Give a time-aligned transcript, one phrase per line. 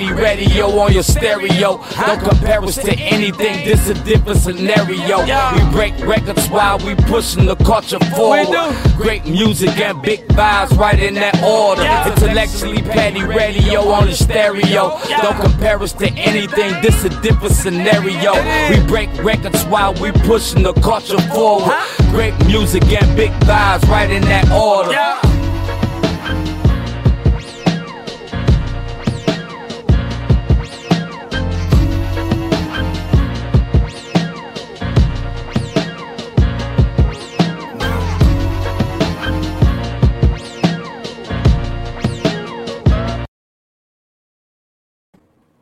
[0.00, 1.84] Petty Radio on your stereo.
[2.06, 5.20] Don't compare us to anything, this a different scenario.
[5.20, 8.48] We break records while we pushing the culture forward.
[8.96, 11.82] Great music and big vibes right in that order.
[12.10, 14.98] Intellectually Petty Radio on the stereo.
[15.20, 18.32] Don't compare us to anything, this a different scenario.
[18.70, 21.76] We break records while we pushing the culture forward.
[22.10, 25.39] Great music and big vibes right in that order.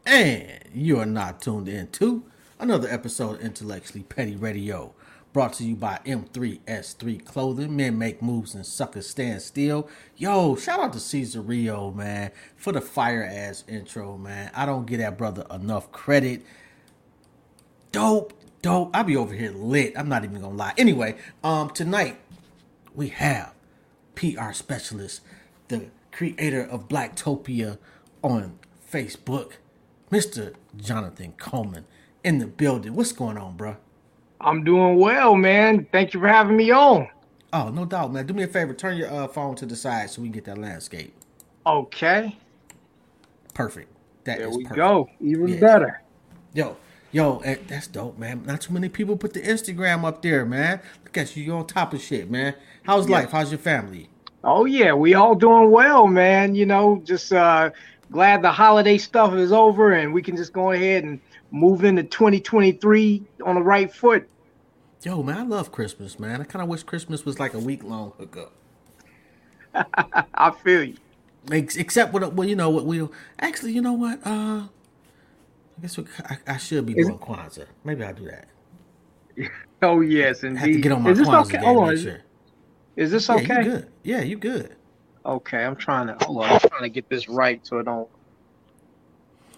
[0.08, 2.24] And you are not tuned in to
[2.58, 4.94] another episode of Intellectually Petty Radio,
[5.34, 7.76] brought to you by M3S3 Clothing.
[7.76, 9.86] Men make moves and suckers stand still.
[10.16, 14.50] Yo, shout out to Caesar Rio, man, for the fire ass intro, man.
[14.54, 16.40] I don't give that brother enough credit.
[17.92, 18.96] Dope, dope.
[18.96, 19.92] I'll be over here lit.
[19.94, 20.72] I'm not even gonna lie.
[20.78, 22.16] Anyway, um, tonight
[22.94, 23.52] we have
[24.14, 25.20] PR specialist,
[25.68, 27.76] the creator of Blacktopia
[28.22, 28.58] on
[28.90, 29.56] Facebook,
[30.10, 30.54] Mr.
[30.76, 31.84] Jonathan Coleman
[32.24, 32.94] in the building.
[32.94, 33.76] What's going on, bro?
[34.40, 35.86] I'm doing well, man.
[35.92, 37.08] Thank you for having me on.
[37.52, 38.26] Oh, no doubt, man.
[38.26, 40.44] Do me a favor, turn your uh, phone to the side so we can get
[40.44, 41.14] that landscape.
[41.66, 42.36] Okay.
[43.54, 43.90] Perfect.
[44.24, 44.76] That There is we perfect.
[44.76, 45.08] go.
[45.20, 45.60] Even Yeah.
[45.60, 46.02] better.
[46.54, 46.76] Yo,
[47.12, 48.42] yo, eh, that's dope, man.
[48.46, 50.80] Not too many people put the Instagram up there, man.
[51.04, 52.54] Look at you, you're on top of shit, man.
[52.84, 53.30] How's life?
[53.32, 54.08] How's your family?
[54.44, 56.54] Oh yeah, we all doing well, man.
[56.54, 57.70] You know, just uh
[58.10, 61.20] glad the holiday stuff is over and we can just go ahead and
[61.50, 64.28] move into 2023 on the right foot.
[65.02, 66.40] Yo, man, I love Christmas, man.
[66.40, 68.52] I kind of wish Christmas was like a week long hookup.
[70.34, 70.96] I feel you.
[71.50, 74.18] Except what, well, you know what we'll actually, you know what?
[74.26, 77.66] Uh, I guess we, I, I should be Is- doing Kwanzaa.
[77.84, 78.48] Maybe I'll do that.
[79.80, 80.58] Oh yes, I indeed.
[80.58, 81.58] have to get on my is this Kwanzaa okay?
[81.58, 81.92] Hold on.
[81.94, 82.18] Is, sure.
[82.96, 83.58] is this Yeah, okay?
[83.58, 83.86] you good?
[84.02, 84.74] Yeah, you good.
[85.26, 86.50] Okay, I'm trying to hold on.
[86.52, 88.08] I'm trying to get this right so it don't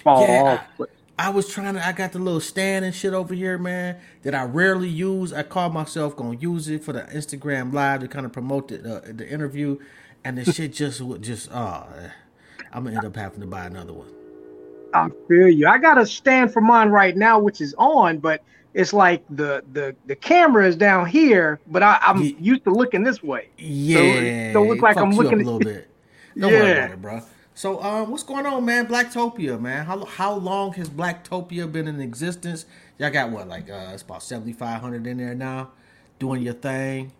[0.05, 0.63] fall Yeah, off.
[0.63, 1.87] I- But I was trying to.
[1.87, 5.33] I got the little stand and shit over here, man, that I rarely use.
[5.33, 8.97] I called myself gonna use it for the Instagram live to kind of promote the
[8.97, 9.79] uh, the interview,
[10.25, 11.87] and the shit just would just oh,
[12.73, 14.09] I'm gonna end up having to buy another one.
[14.95, 15.69] I feel you.
[15.69, 18.43] I got a stand for mine right now, which is on, but
[18.75, 22.71] it's like the the the camera is down here, but I, I'm Ye- used to
[22.73, 23.51] looking this way.
[23.59, 24.21] Yeah,
[24.53, 25.89] don't look like it I'm fucks you up looking a little bit.
[26.39, 26.89] Don't worry Yeah.
[26.89, 27.23] about it, bro.
[27.55, 28.87] So, um, what's going on, man?
[28.87, 29.85] Blacktopia, man.
[29.85, 32.65] How how long has Blacktopia been in existence?
[32.99, 35.71] Y'all got what, like, uh, it's about seventy five hundred in there now,
[36.19, 37.13] doing your thing.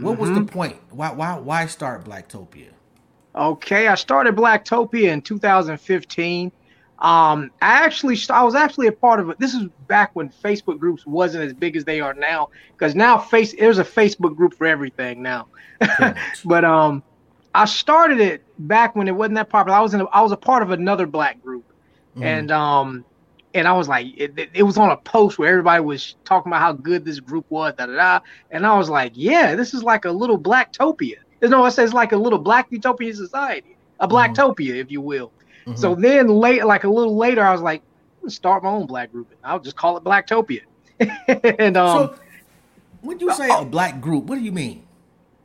[0.00, 0.44] What was the Mm-hmm.
[0.44, 0.76] point?
[0.90, 2.70] Why why why start Blacktopia?
[3.34, 6.52] Okay, I started Blacktopia in 2015.
[6.98, 9.38] Um, I actually I was actually a part of it.
[9.38, 12.48] This is back when Facebook groups wasn't as big as they are now.
[12.72, 15.48] Because now face there's a Facebook group for everything now.
[16.44, 17.02] but um,
[17.54, 19.76] I started it back when it wasn't that popular.
[19.78, 21.66] I was in a, I was a part of another black group,
[22.20, 23.04] and um,
[23.54, 26.50] and I was like, it, it- it was on a post where everybody was talking
[26.50, 28.20] about how good this group was, da da da.
[28.50, 31.16] And I was like, yeah, this is like a little Blacktopia.
[31.42, 35.32] You know, it it's like a little Black Utopia society, a Blacktopia, if you will.
[35.74, 37.82] So then, late, like a little later, I was like,
[38.22, 39.34] I'm start my own black group.
[39.42, 40.60] I'll just call it Blacktopia.
[41.58, 42.18] and um, so,
[43.00, 44.84] when you say a black group, what do you mean?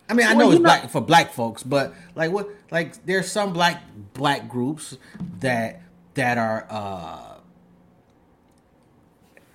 [0.10, 2.50] I mean, I Well, know it's know- black for black folks, but like what?
[2.70, 3.82] Like there's some black
[4.14, 4.98] black groups
[5.40, 5.82] that
[6.14, 7.36] that are uh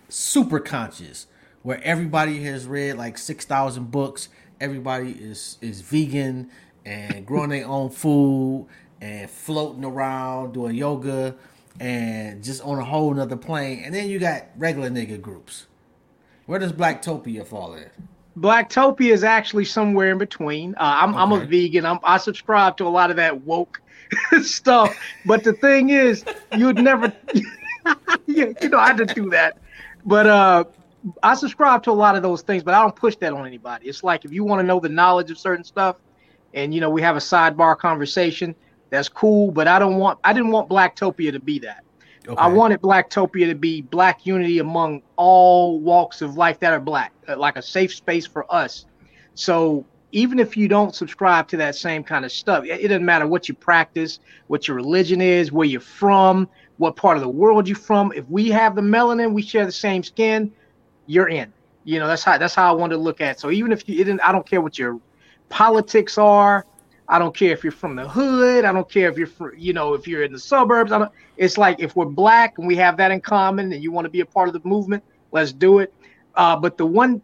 [0.09, 1.27] super conscious,
[1.63, 4.29] where everybody has read like six thousand books.
[4.61, 6.51] Everybody is is vegan
[6.85, 8.67] and growing their own food
[9.01, 11.35] and floating around doing yoga
[11.81, 13.83] and just on a whole nother plane.
[13.85, 15.67] And then you got regular nigga groups.
[16.47, 17.91] Where does Blacktopia fall in?
[18.39, 20.75] Blacktopia is actually somewhere in between.
[20.75, 21.87] Uh, I'm I'm a vegan.
[21.87, 23.81] I'm, I subscribe to a lot of that woke
[24.43, 24.97] stuff.
[25.25, 26.25] But the thing is,
[26.55, 27.13] you'd never,
[28.27, 29.59] yeah, you know, I had to do that.
[30.05, 30.65] But uh,
[31.23, 33.89] I subscribe to a lot of those things, but I don't push that on anybody.
[33.89, 35.97] It's like if you want to know the knowledge of certain stuff,
[36.55, 38.55] and you know, we have a sidebar conversation.
[38.91, 40.19] That's cool, but I don't want.
[40.25, 41.79] I didn't want Blacktopia to be that.
[42.37, 42.49] I Okay.
[42.49, 47.37] wanted Blacktopia to be black unity among all walks of life that are black, uh,
[47.37, 48.85] like a safe space for us.
[49.35, 53.05] So even if you don't subscribe to that same kind of stuff, it it doesn't
[53.05, 57.29] matter what you practice, what your religion is, where you're from, what part of the
[57.29, 58.13] world you're from.
[58.15, 60.53] If we have the melanin, we share the same skin,
[61.07, 61.53] you're in.
[61.85, 63.37] You know, that's how that's how I wanted to look at.
[63.37, 63.41] it.
[63.41, 64.99] So even if you didn't, I don't care what your
[65.51, 66.67] politics are,
[67.09, 68.65] I don't care if you're from the hood.
[68.65, 70.93] I don't care if you're from, you know, if you're in the suburbs.
[70.93, 73.93] I don't, it's like if we're black and we have that in common and you
[73.93, 75.91] want to be a part of the movement, let's do it.
[76.35, 77.23] Uh, but the one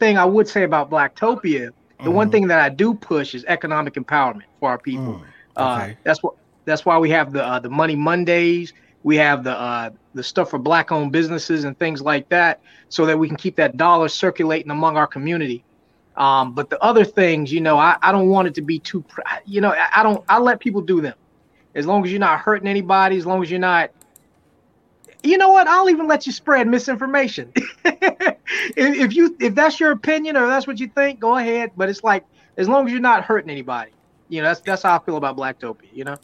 [0.00, 1.70] thing I would say about Blacktopia,
[2.02, 2.32] the one Mhm.
[2.32, 5.18] thing that I do push is economic empowerment for our people.
[5.20, 5.24] Mm,
[5.56, 6.34] Uh, that's what
[6.66, 8.72] that's why we have the uh, the Money Mondays.
[9.02, 13.06] We have the uh, the stuff for black owned businesses and things like that, so
[13.06, 15.64] that we can keep that dollar circulating among our community.
[16.16, 19.04] Um, but the other things, you know, I, I don't want it to be too,
[19.46, 20.24] you know, I, I don't.
[20.28, 21.16] I let people do them,
[21.74, 23.90] as long as you're not hurting anybody, as long as you're not.
[25.24, 25.66] You know what?
[25.66, 27.50] I'll even let you spread misinformation.
[27.84, 28.36] if,
[28.76, 31.72] if you if that's your opinion or that's what you think, go ahead.
[31.76, 32.24] But it's like
[32.56, 33.90] as long as you're not hurting anybody,
[34.28, 35.88] you know, that's that's how I feel about Blacktopia.
[35.92, 36.16] You know.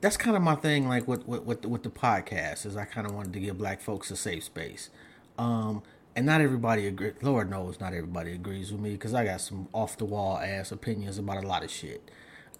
[0.00, 2.84] that's kind of my thing like with with with the, with the podcast is i
[2.84, 4.90] kind of wanted to give black folks a safe space
[5.38, 5.82] um
[6.16, 9.68] and not everybody agree lord knows not everybody agrees with me because i got some
[9.72, 12.10] off the wall ass opinions about a lot of shit.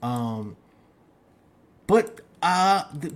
[0.03, 0.56] Um
[1.87, 3.14] but uh th-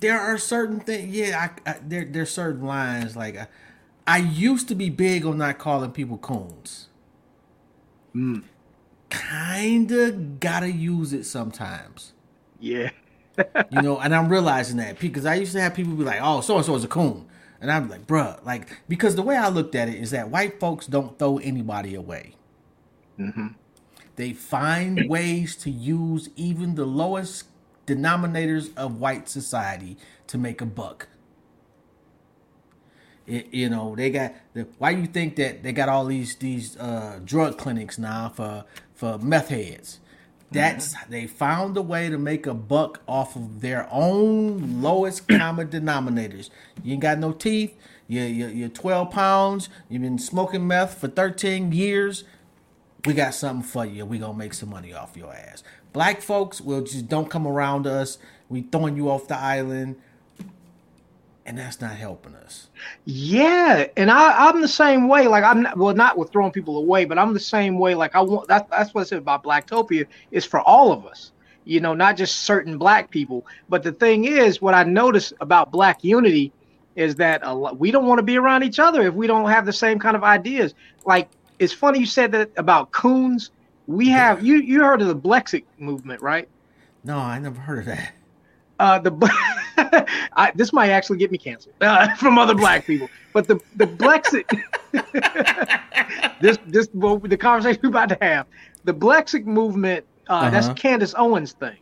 [0.00, 3.46] there are certain things yeah I, I there there's certain lines like I,
[4.06, 6.88] I used to be big on not calling people coons.
[9.10, 12.12] Kinda gotta use it sometimes.
[12.60, 12.90] Yeah.
[13.70, 16.40] you know, and I'm realizing that because I used to have people be like, "Oh,
[16.40, 17.26] so and so is a coon,"
[17.60, 20.60] and I'm like, "Bruh," like because the way I looked at it is that white
[20.60, 22.34] folks don't throw anybody away.
[24.16, 27.44] They find ways to use even the lowest
[27.86, 29.96] denominators of white society
[30.26, 31.08] to make a buck.
[33.26, 36.36] It, you know, they got the, why do you think that they got all these
[36.36, 38.64] these uh, drug clinics now for
[38.94, 40.00] for meth heads.
[40.50, 41.12] That's mm-hmm.
[41.12, 46.50] they found a way to make a buck off of their own lowest common denominators.
[46.82, 47.76] You ain't got no teeth.
[48.08, 49.68] You you you're 12 pounds.
[49.88, 52.24] You've been smoking meth for 13 years.
[53.06, 54.04] We got something for you.
[54.04, 55.62] We gonna make some money off your ass.
[55.92, 58.18] Black folks will just don't come around us.
[58.48, 59.96] We throwing you off the island,
[61.50, 62.68] and that's not helping us.
[63.06, 65.26] Yeah, and I, I'm the same way.
[65.26, 67.96] Like I'm not, well, not with throwing people away, but I'm the same way.
[67.96, 71.32] Like I want that, that's what I said about Blacktopia is for all of us.
[71.64, 73.44] You know, not just certain black people.
[73.68, 76.52] But the thing is, what I notice about Black unity
[76.94, 79.50] is that a lot, we don't want to be around each other if we don't
[79.50, 80.74] have the same kind of ideas.
[81.04, 83.50] Like it's funny you said that about coons.
[83.88, 86.48] We have you you heard of the Blexit movement, right?
[87.02, 88.12] No, I never heard of that.
[88.80, 89.12] Uh, the
[90.36, 93.86] I, this might actually get me canceled uh, from other black people, but the the
[93.86, 94.46] Blexit
[96.40, 98.46] this this well, the conversation we're about to have
[98.84, 100.74] the Blexit movement uh, that's Uh-huh.
[100.74, 101.76] Candace Owens thing.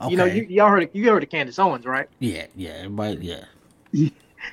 [0.00, 0.10] Okay.
[0.12, 2.08] You know, you, y'all heard of, you heard of Candace Owens, right?
[2.20, 3.34] yeah, yeah, everybody,
[3.92, 4.08] yeah.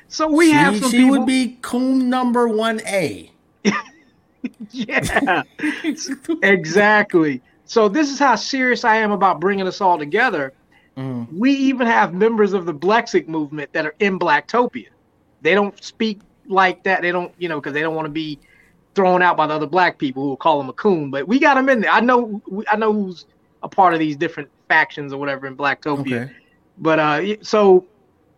[0.07, 1.11] So we she have some she people.
[1.19, 3.31] would be coon number one A.
[4.71, 5.43] yeah,
[6.41, 7.41] exactly.
[7.65, 10.53] So this is how serious I am about bringing us all together.
[10.97, 11.31] Mm.
[11.33, 14.87] We even have members of the Blexit movement that are in Blacktopia.
[15.41, 17.01] They don't speak like that.
[17.01, 18.39] They don't, you know, because they don't want to be
[18.95, 21.11] thrown out by the other black people who will call them a coon.
[21.11, 21.91] But we got them in there.
[21.91, 22.41] I know.
[22.69, 23.25] I know who's
[23.61, 26.25] a part of these different factions or whatever in Blacktopia.
[26.25, 26.33] Okay.
[26.77, 27.85] But uh, so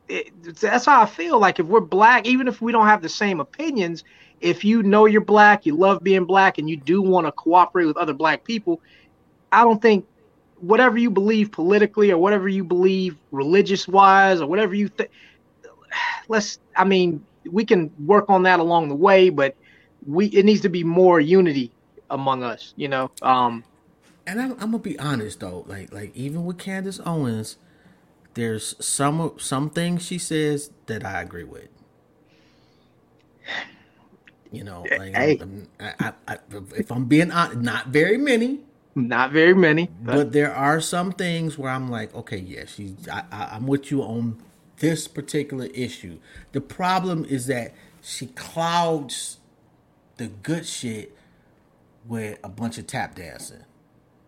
[0.08, 1.40] it, that's how I feel.
[1.40, 4.04] Like if we're black, even if we don't have the same opinions,
[4.42, 7.86] if you know you're black, you love being black, and you do want to cooperate
[7.86, 8.82] with other black people,
[9.52, 10.06] I don't think
[10.60, 15.10] whatever you believe politically or whatever you believe religious wise or whatever you think,
[16.28, 16.60] let's.
[16.76, 19.56] I mean, we can work on that along the way, but
[20.06, 21.72] we it needs to be more unity
[22.10, 22.74] among us.
[22.76, 23.12] You know.
[23.22, 23.64] Um.
[24.26, 27.58] And I'm, I'm gonna be honest though, like like even with Candace Owens,
[28.34, 31.70] there's some some things she says that I agree with.
[34.52, 35.38] You know, like Hey.
[35.40, 36.38] I'm- I, I, I,
[36.76, 38.60] if I'm being honest, not very many,
[38.98, 43.08] Not very many, but, but there are some things where I'm like, okay, yeah, she's
[43.08, 44.42] I, I, I'm with you on
[44.78, 46.18] this particular issue.
[46.52, 49.38] The problem is that she clouds
[50.18, 51.16] the good shit
[52.08, 53.64] with a bunch of tap dancing.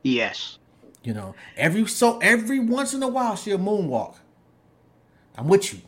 [0.04, 0.60] yes.
[1.02, 4.18] You know, every so every once in a while she'll moonwalk.
[5.36, 5.80] I'm with you.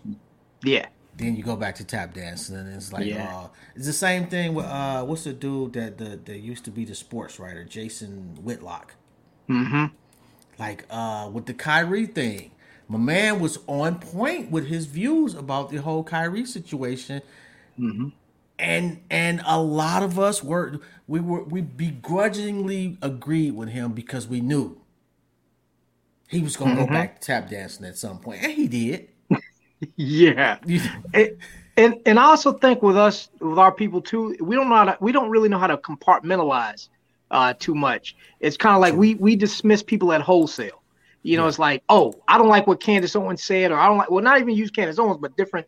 [0.63, 0.87] Yeah.
[1.21, 3.37] Then you go back to tap dancing, and it's like, Yeah.
[3.37, 6.71] uh, it's the same thing with uh, what's the dude that the that used to
[6.71, 8.95] be the sports writer, Jason Whitlock.
[9.47, 9.85] Mm-hmm.
[10.57, 12.51] Like uh, with the Kyrie thing,
[12.87, 17.21] my man was on point with his views about the whole Kyrie situation,
[18.57, 24.27] and and a lot of us were we were we begrudgingly agreed with him because
[24.27, 24.81] we knew
[26.27, 29.09] he was gonna go back to tap dancing at some point, and he did.
[30.01, 30.57] Yeah.
[31.13, 31.37] and,
[31.77, 34.85] and and I also think with us with our people too, we don't know how
[34.85, 36.89] to we don't really know how to compartmentalize
[37.29, 38.15] uh, too much.
[38.39, 40.81] It's kind of like we we dismiss people at wholesale.
[41.23, 41.49] You know, yeah.
[41.49, 44.09] it's like, oh, I don't like what Candace Owens said, or I don't like.
[44.09, 45.67] Well, not even use Candace Owens, but different.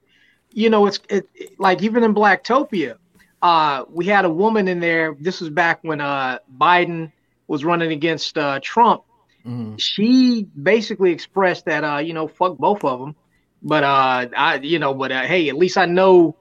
[0.52, 2.98] You know, it's it, it like even in Blacktopia,
[3.42, 5.16] uh, we had a woman in there.
[5.20, 7.12] This was back when uh, Biden
[7.48, 9.04] was running against uh, Trump.
[9.46, 9.76] Mm-hmm.
[9.76, 13.16] She basically expressed that, uh, you know, fuck both of them.
[13.64, 16.36] But uh, I, you know, but uh, hey, at least I know.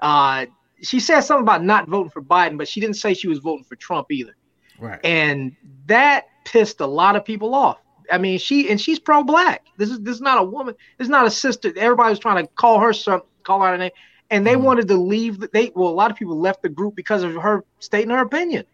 [0.00, 0.46] Uh,
[0.82, 3.64] she said something about not voting for Biden, but she didn't say she was voting
[3.64, 4.36] for Trump either.
[4.78, 5.00] Right.
[5.02, 5.56] And
[5.86, 7.78] that pissed a lot of people off.
[8.12, 9.66] I mean, she and she's pro-black.
[9.78, 10.74] This is this is not a woman.
[10.98, 11.72] This is not a sister.
[11.76, 13.90] Everybody was trying to call her some, call out a name,
[14.30, 14.60] and they mm.
[14.60, 15.40] wanted to leave.
[15.52, 18.64] They well, a lot of people left the group because of her stating her opinion.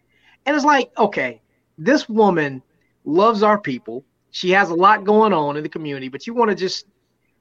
[0.45, 1.41] And it's like, okay,
[1.77, 2.61] this woman
[3.05, 4.03] loves our people.
[4.31, 6.85] She has a lot going on in the community, but you want to just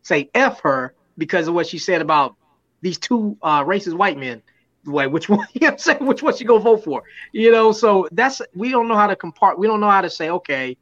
[0.03, 2.37] say f her because of what she said about
[2.81, 4.43] these two uh, racist white men.
[4.85, 5.47] Wait, which one?
[5.53, 6.07] You know what I'm saying?
[6.07, 7.03] Which one she gonna vote for?
[7.33, 9.59] You know, so that's we don't know how to compart.
[9.59, 10.77] We don't know how to say okay,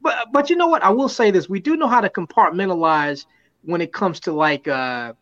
[0.00, 0.82] but but you know what?
[0.82, 3.26] I will say this: we do know how to compartmentalize
[3.62, 5.12] when it comes to like uh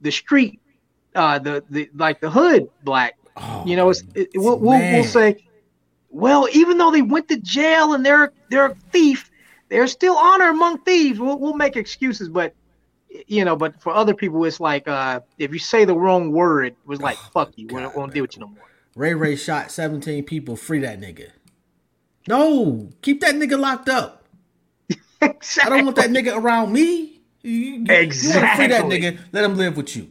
[0.00, 0.60] the street,
[1.14, 3.18] uh the the like the hood black.
[3.36, 5.36] Oh, you know, it's it, we'll, we'll, we'll say
[6.12, 9.30] well, even though they went to jail and they're they're a thief,
[9.70, 11.18] there's still honor among thieves.
[11.18, 12.54] We'll, we'll make excuses, but
[13.26, 16.66] you know, but for other people, it's like uh, if you say the wrong word,
[16.66, 17.66] it was like oh, fuck you.
[17.66, 18.64] God, we don't, won't deal with you no more.
[18.94, 20.56] Ray Ray shot 17 people.
[20.56, 21.30] Free that nigga.
[22.28, 24.24] No, keep that nigga locked up.
[25.20, 25.62] exactly.
[25.62, 27.20] I don't want that nigga around me.
[27.42, 28.40] You, exactly.
[28.40, 29.18] You free that nigga?
[29.32, 30.08] Let him live with you.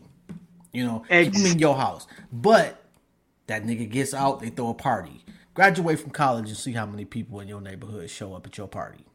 [0.74, 2.08] You know, keep him in your house.
[2.31, 2.81] But
[3.48, 5.24] that nigga gets out, they throw a party.
[5.53, 8.67] Graduate from college and see how many people in your neighborhood show up at your
[8.67, 9.05] party.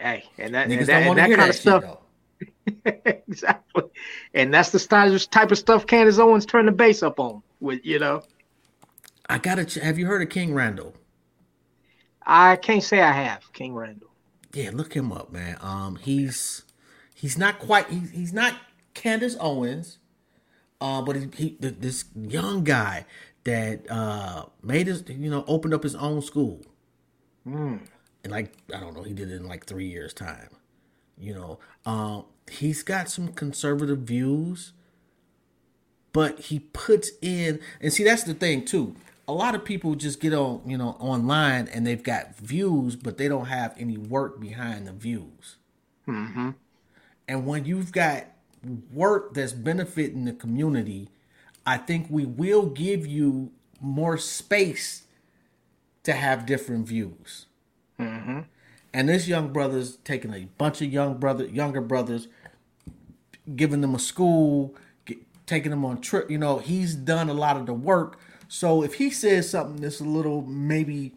[0.00, 1.84] Hey, and that, and that, and that kind of stuff.
[3.04, 3.84] exactly,
[4.34, 7.42] and that's the style, type of stuff Candace Owens turned the bass up on.
[7.60, 8.22] With you know,
[9.28, 9.64] I gotta.
[9.64, 10.94] Ch- have you heard of King Randall?
[12.24, 14.08] I can't say I have King Randall.
[14.54, 15.58] Yeah, look him up, man.
[15.60, 16.62] Um, he's
[17.14, 17.88] he's not quite.
[17.88, 18.54] He's, he's not
[18.94, 19.98] Candace Owens,
[20.80, 23.04] uh, but he, he this young guy
[23.44, 26.60] that uh made his you know opened up his own school
[27.46, 27.80] mm.
[28.24, 30.48] And like i don't know he did it in like three years time
[31.18, 34.72] you know um he's got some conservative views
[36.12, 38.94] but he puts in and see that's the thing too
[39.28, 43.16] a lot of people just get on you know online and they've got views but
[43.16, 45.56] they don't have any work behind the views
[46.08, 46.50] mm-hmm.
[47.28, 48.24] and when you've got
[48.92, 51.08] work that's benefiting the community
[51.66, 55.04] I think we will give you more space
[56.02, 57.46] to have different views.
[58.02, 58.40] Mm-hmm.
[58.92, 62.28] And this young brother's taking a bunch of young brother, younger brothers,
[63.54, 66.30] giving them a school, get, taking them on trip.
[66.30, 68.18] You know, he's done a lot of the work.
[68.48, 71.14] So if he says something that's a little maybe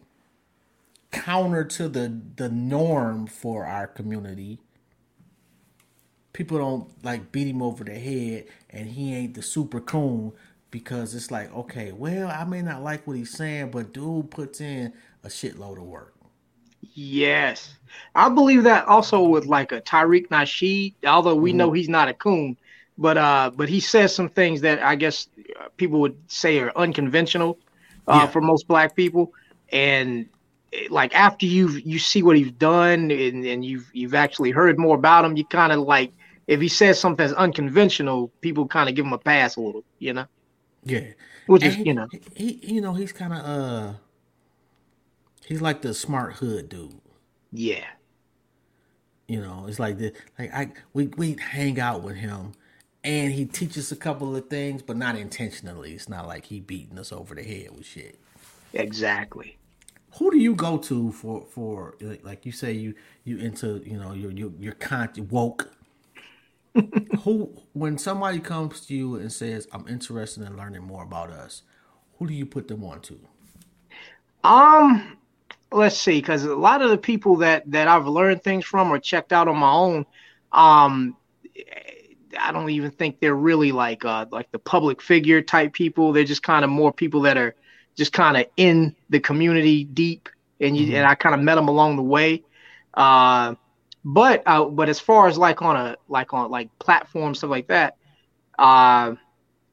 [1.10, 4.60] counter to the the norm for our community,
[6.32, 10.32] people don't like beat him over the head and he ain't the super coon
[10.70, 14.60] because it's like, okay, well, I may not like what he's saying, but dude puts
[14.60, 16.13] in a shitload of work.
[16.94, 17.74] Yes.
[18.14, 21.58] I believe that also with like a Tariq Nasheed, although we mm-hmm.
[21.58, 22.56] know he's not a coon,
[22.98, 25.28] but uh but he says some things that I guess
[25.76, 27.58] people would say are unconventional
[28.06, 28.26] uh, yeah.
[28.26, 29.32] for most black people
[29.72, 30.28] and
[30.90, 34.96] like after you you see what he's done and, and you've you've actually heard more
[34.96, 36.12] about him, you kind of like
[36.46, 39.84] if he says something that's unconventional, people kind of give him a pass a little,
[39.98, 40.26] you know.
[40.84, 41.12] Yeah,
[41.46, 43.92] which and is he, you know he, you know he's kind of uh
[45.46, 47.00] he's like the smart hood dude.
[47.52, 47.86] Yeah.
[49.28, 52.52] You know, it's like the like I we we hang out with him
[53.02, 55.92] and he teaches a couple of things, but not intentionally.
[55.92, 58.18] It's not like he beating us over the head with shit.
[58.72, 59.56] Exactly.
[60.18, 64.12] Who do you go to for for like you say you you into you know
[64.12, 65.74] you're you're, you're con- woke
[67.20, 71.62] who when somebody comes to you and says i'm interested in learning more about us
[72.18, 73.18] who do you put them on to
[74.42, 75.16] um
[75.74, 78.98] let's see because a lot of the people that that i've learned things from or
[78.98, 80.06] checked out on my own
[80.52, 81.16] um
[82.38, 86.24] i don't even think they're really like uh like the public figure type people they're
[86.24, 87.54] just kind of more people that are
[87.96, 90.28] just kind of in the community deep
[90.60, 90.96] and you mm-hmm.
[90.96, 92.42] and i kind of met them along the way
[92.94, 93.54] uh
[94.04, 97.68] but uh, but as far as like on a like on like platform stuff like
[97.68, 97.96] that,
[98.58, 99.14] uh,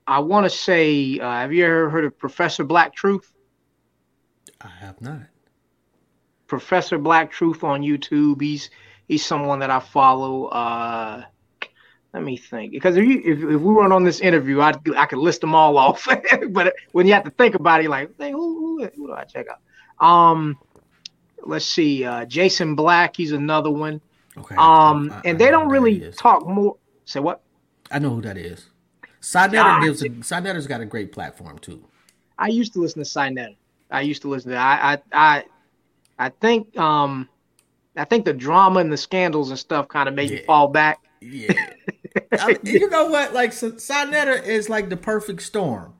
[0.07, 3.33] I want to say, uh, have you ever heard of Professor Black Truth?
[4.61, 5.23] I have not.
[6.51, 8.41] Professor Black Truth on YouTube.
[8.41, 8.69] He's
[9.07, 10.47] he's someone that I follow.
[10.47, 11.23] Uh,
[12.13, 12.73] let me think.
[12.73, 15.55] Because if, you, if, if we weren't on this interview, I'd, I could list them
[15.55, 16.05] all off.
[16.49, 19.13] but when you have to think about it, you're like, hey, who, who, who do
[19.13, 20.05] I check out?
[20.05, 20.59] Um,
[21.41, 22.03] let's see.
[22.03, 24.01] Uh, Jason Black, he's another one.
[24.37, 24.55] Okay.
[24.55, 26.75] Um, I, I, and they don't really talk more.
[27.05, 27.39] Say what?
[27.89, 28.65] I know who that is.
[29.21, 31.85] Sinetter gives a, Sinetter's got a great platform too.
[32.37, 33.55] I used to listen to Sinetter.
[33.89, 34.57] I used to listen to.
[34.57, 35.43] I I I,
[36.19, 37.27] I think um,
[37.95, 40.37] I think the drama and the scandals and stuff kind of made yeah.
[40.37, 40.99] me fall back.
[41.21, 41.53] Yeah.
[42.33, 43.33] I, you know what?
[43.33, 45.93] Like so, Sinetter is like the perfect storm.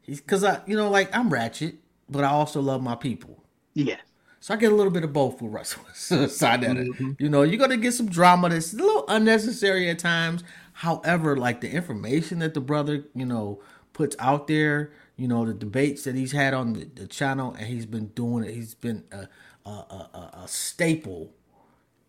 [0.00, 1.76] He's because I, you know, like I'm ratchet,
[2.08, 3.44] but I also love my people.
[3.74, 3.96] Yeah.
[4.40, 6.86] So I get a little bit of both with Russell Sinetter.
[6.90, 7.12] Mm-hmm.
[7.18, 10.42] You know, you're gonna get some drama that's a little unnecessary at times.
[10.72, 13.60] However, like the information that the brother, you know,
[13.92, 17.66] puts out there, you know, the debates that he's had on the, the channel, and
[17.66, 18.54] he's been doing it.
[18.54, 19.28] He's been a,
[19.68, 21.30] a, a, a staple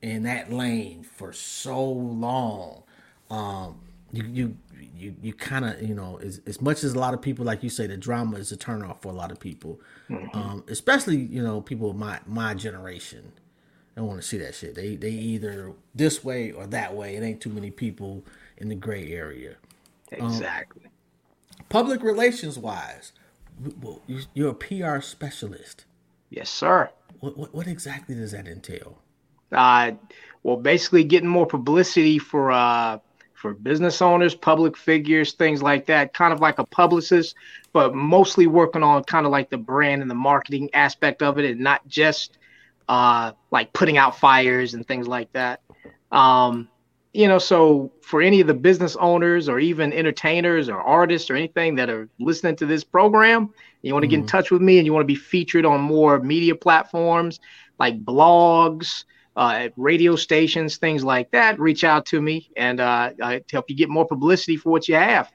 [0.01, 2.83] in that lane for so long.
[3.29, 3.81] Um,
[4.13, 4.57] you you
[4.95, 7.63] you, you kind of you know as, as much as a lot of people like
[7.63, 10.37] you say the drama is a turnoff for a lot of people, mm-hmm.
[10.37, 13.33] um, especially you know people of my my generation.
[13.97, 14.75] don't want to see that shit.
[14.75, 17.17] They they either this way or that way.
[17.17, 18.23] It ain't too many people
[18.55, 19.57] in the gray area.
[20.17, 20.85] Um, exactly.
[20.85, 20.91] Um,
[21.69, 23.11] public relations wise,
[24.33, 25.85] you're a PR specialist.
[26.29, 26.89] Yes, sir.
[27.19, 28.97] What, what, what exactly does that entail?
[29.51, 29.91] Uh,
[30.43, 32.99] well, basically getting more publicity for uh,
[33.33, 36.13] for business owners, public figures, things like that.
[36.13, 37.35] Kind of like a publicist,
[37.73, 41.49] but mostly working on kind of like the brand and the marketing aspect of it,
[41.49, 42.37] and not just
[42.87, 45.61] uh, like putting out fires and things like that.
[46.11, 46.69] Um,
[47.13, 51.35] you know, so for any of the business owners or even entertainers or artists or
[51.35, 54.11] anything that are listening to this program, you want to mm-hmm.
[54.11, 54.37] get in mm-hmm.
[54.37, 57.39] touch with me and you want to be featured on more media platforms
[57.79, 63.41] like blogs, uh, radio stations, things like that, reach out to me and uh, I
[63.51, 65.31] help you get more publicity for what you have.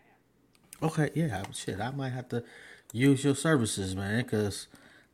[0.83, 2.45] Okay, yeah, shit, I might have to
[2.93, 4.69] use your services, man, because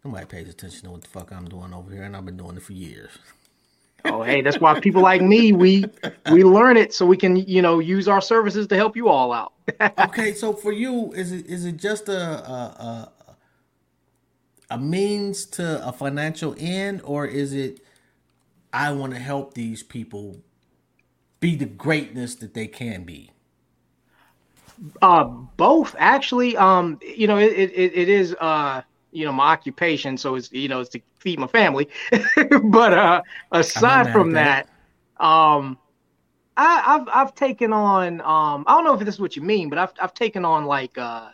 [0.04, 2.56] nobody pays attention to what the fuck I'm doing over here, and I've been doing
[2.56, 3.10] it for years.
[4.06, 5.84] Oh, hey, that's why people like me we
[6.30, 9.32] we learn it so we can you know use our services to help you all
[9.32, 9.52] out.
[9.98, 13.12] okay, so for you, is it is it just a, a
[14.70, 17.80] a means to a financial end, or is it
[18.72, 20.40] I want to help these people
[21.40, 23.30] be the greatness that they can be?
[25.00, 26.56] Uh, both actually.
[26.56, 28.82] Um, you know, it, it, it is uh,
[29.12, 31.88] you know, my occupation, so it's you know, it's to feed my family.
[32.64, 33.22] but uh,
[33.52, 34.68] aside from that,
[35.18, 35.78] that, um,
[36.56, 39.68] I, have I've taken on um, I don't know if this is what you mean,
[39.68, 41.28] but I've I've taken on like uh,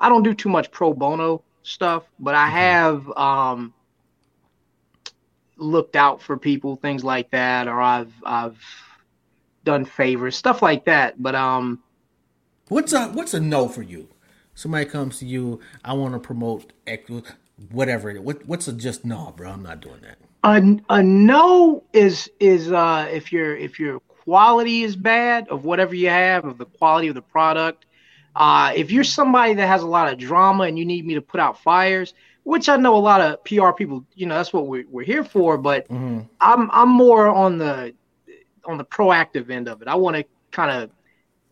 [0.00, 2.56] I don't do too much pro bono stuff, but I mm-hmm.
[2.56, 3.74] have um
[5.56, 8.58] looked out for people, things like that, or I've I've
[9.64, 11.20] done favors, stuff like that.
[11.22, 11.82] But um,
[12.68, 14.08] what's a what's a no for you?
[14.58, 16.72] Somebody comes to you, I want to promote
[17.70, 18.12] whatever.
[18.14, 19.50] What what's a just no, bro?
[19.50, 20.18] I'm not doing that.
[20.42, 25.94] A, a no is is uh if your if your quality is bad of whatever
[25.94, 27.86] you have of the quality of the product.
[28.34, 31.22] Uh, if you're somebody that has a lot of drama and you need me to
[31.22, 34.66] put out fires, which I know a lot of PR people, you know, that's what
[34.66, 35.56] we're, we're here for.
[35.56, 36.22] But mm-hmm.
[36.40, 37.94] I'm I'm more on the
[38.64, 39.88] on the proactive end of it.
[39.88, 40.90] I want to kind of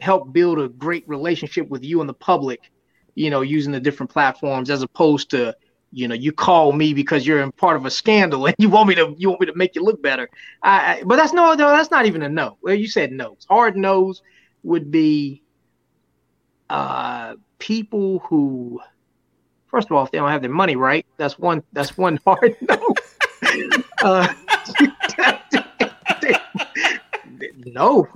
[0.01, 2.73] help build a great relationship with you and the public,
[3.17, 5.57] you know, using the different platforms as opposed to
[5.93, 8.89] you know you call me because you're in part of a scandal and you want
[8.89, 10.29] me to you want me to make you look better.
[10.63, 12.59] I, I but that's no, no that's not even a no.
[12.63, 13.37] Well, you said no.
[13.49, 14.23] Hard no's
[14.63, 15.43] would be
[16.71, 18.81] uh people who
[19.77, 22.57] First of all, if they don't have their money right, that's one that's one hard
[22.63, 22.95] no.
[24.03, 24.33] uh,
[27.67, 28.09] no,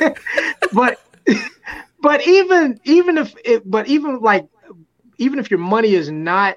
[0.72, 1.00] but
[2.02, 4.46] but even even if it, but even like
[5.18, 6.56] even if your money is not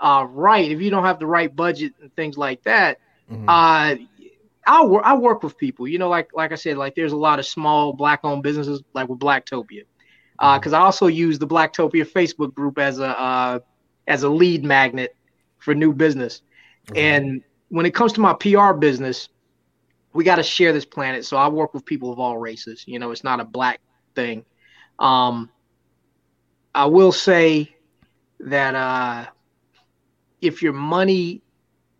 [0.00, 3.48] uh, right, if you don't have the right budget and things like that, mm-hmm.
[3.48, 3.96] uh,
[4.66, 5.88] I work I work with people.
[5.88, 8.82] You know, like like I said, like there's a lot of small black owned businesses
[8.94, 9.82] like with Blacktopia
[10.38, 13.58] because uh, I also use the Blacktopia Facebook group as a uh,
[14.06, 15.16] as a lead magnet
[15.58, 16.42] for new business.
[16.86, 16.96] Mm-hmm.
[16.96, 19.28] And when it comes to my PR business,
[20.12, 21.24] we got to share this planet.
[21.24, 22.84] So I work with people of all races.
[22.86, 23.80] You know, it's not a black
[24.14, 24.44] thing.
[24.98, 25.50] Um,
[26.74, 27.74] I will say
[28.40, 29.26] that uh,
[30.40, 31.42] if your money,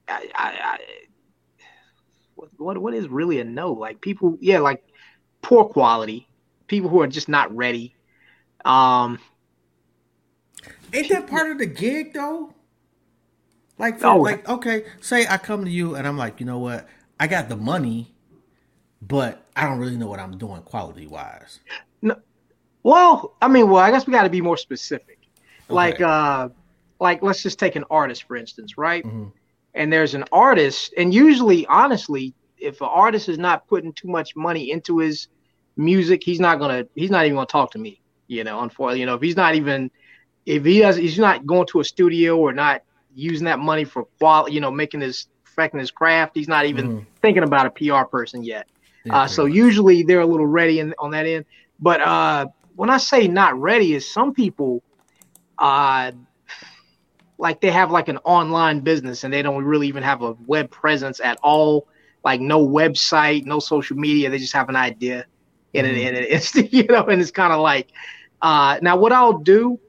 [0.08, 0.78] I, I, I,
[2.56, 3.72] what what is really a no?
[3.72, 4.82] Like people, yeah, like
[5.42, 6.28] poor quality,
[6.66, 7.94] people who are just not ready.
[8.64, 9.18] Um,
[10.92, 12.54] Ain't that part of the gig though?
[13.78, 14.16] Like, for, oh.
[14.18, 16.88] like okay, say I come to you and I'm like, you know what?
[17.20, 18.14] I got the money,
[19.00, 21.60] but I don't really know what I'm doing quality wise.
[22.02, 22.16] No,
[22.88, 25.18] well, I mean, well, I guess we got to be more specific.
[25.64, 25.74] Okay.
[25.74, 26.48] Like, uh,
[27.00, 29.04] like let's just take an artist for instance, right?
[29.04, 29.26] Mm-hmm.
[29.74, 34.34] And there's an artist, and usually, honestly, if an artist is not putting too much
[34.34, 35.28] money into his
[35.76, 38.00] music, he's not gonna, he's not even gonna talk to me.
[38.26, 39.90] You know, unfortunately, you know, if he's not even,
[40.46, 42.82] if he does, he's not going to a studio or not
[43.14, 46.32] using that money for quality, you know, making his perfecting his craft.
[46.34, 47.04] He's not even mm-hmm.
[47.20, 48.66] thinking about a PR person yet.
[49.04, 49.54] Yeah, uh, so much.
[49.54, 51.44] usually they're a little ready in, on that end.
[51.80, 52.46] But uh,
[52.78, 54.84] when I say not ready, is some people,
[55.58, 56.12] uh,
[57.36, 60.70] like they have like an online business and they don't really even have a web
[60.70, 61.88] presence at all.
[62.22, 64.30] Like no website, no social media.
[64.30, 65.26] They just have an idea,
[65.74, 65.96] and mm-hmm.
[65.96, 67.88] it, and it's you know, and it's kind of like.
[68.40, 69.80] Uh, now what I'll do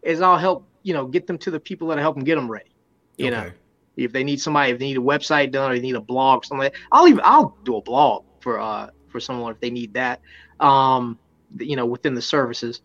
[0.00, 2.50] is I'll help you know get them to the people that help them get them
[2.50, 2.74] ready.
[3.18, 3.36] You okay.
[3.36, 3.50] know,
[3.98, 6.46] if they need somebody, if they need a website done or they need a blog,
[6.46, 9.70] something like that, I'll even I'll do a blog for uh for someone if they
[9.70, 10.22] need that.
[10.60, 11.18] Um,
[11.58, 12.80] you know, within the services.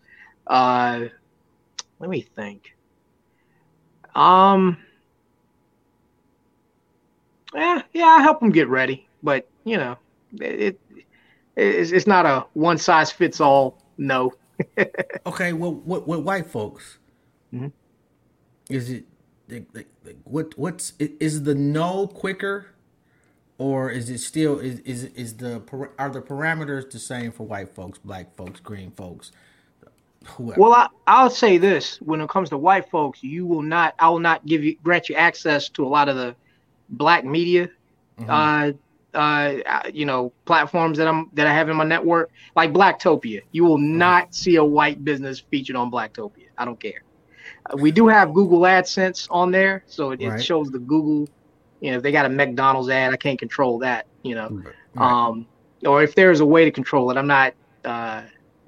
[0.46, 1.06] Uh,
[1.98, 2.74] let me think.
[4.14, 4.78] Um,
[7.54, 9.96] yeah, yeah, I help them get ready, but you know,
[10.40, 10.80] it, it
[11.56, 13.82] it's, it's not a one size fits all.
[13.96, 14.32] No.
[15.26, 16.98] okay, well, what what white folks?
[17.52, 17.68] Mm-hmm.
[18.70, 19.04] Is it
[19.48, 22.66] like, like, like what what's is the no quicker
[23.58, 25.62] or is it still is is is the
[25.98, 29.32] are the parameters the same for white folks black folks green folks
[30.24, 33.94] whoever well I, i'll say this when it comes to white folks you will not
[33.98, 36.34] i will not give you grant you access to a lot of the
[36.90, 37.68] black media
[38.18, 38.30] mm-hmm.
[38.30, 38.72] uh
[39.14, 43.64] uh you know platforms that i'm that i have in my network like blacktopia you
[43.64, 43.98] will mm-hmm.
[43.98, 47.02] not see a white business featured on blacktopia i don't care
[47.76, 50.38] we do have Google AdSense on there, so it, right.
[50.38, 51.28] it, shows the Google.
[51.80, 54.06] You know, if they got a McDonald's ad, I can't control that.
[54.22, 54.62] You know,
[54.94, 55.28] right.
[55.28, 55.46] um,
[55.86, 58.22] or if there's a way to control it, I'm not uh,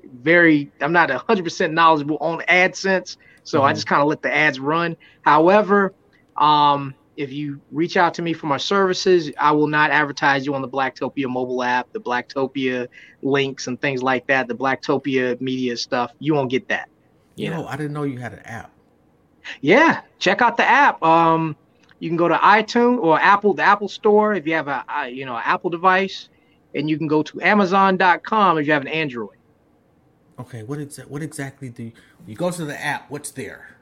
[0.04, 3.66] very, I'm not 100 percent knowledgeable on AdSense, so mm-hmm.
[3.66, 4.96] I just kind of let the ads run.
[5.22, 5.92] However,
[6.36, 10.54] um, if you reach out to me for my services, I will not advertise you
[10.54, 12.88] on the Blacktopia mobile app, the Blacktopia
[13.20, 16.12] links and things like that, the Blacktopia media stuff.
[16.18, 16.88] You won't get that.
[17.36, 17.66] You Yo, know?
[17.66, 18.72] I didn't know you had an app.
[19.60, 21.02] Yeah, check out the app.
[21.02, 21.56] Um,
[22.00, 25.24] you can go to iTunes or Apple, the Apple Store if you have a, you
[25.24, 26.28] know Apple device,
[26.74, 29.36] and you can go to Amazon.com if you have an Android.
[30.40, 31.92] Okay, what is what exactly do you,
[32.26, 33.10] you go to the app?
[33.10, 33.76] What's there?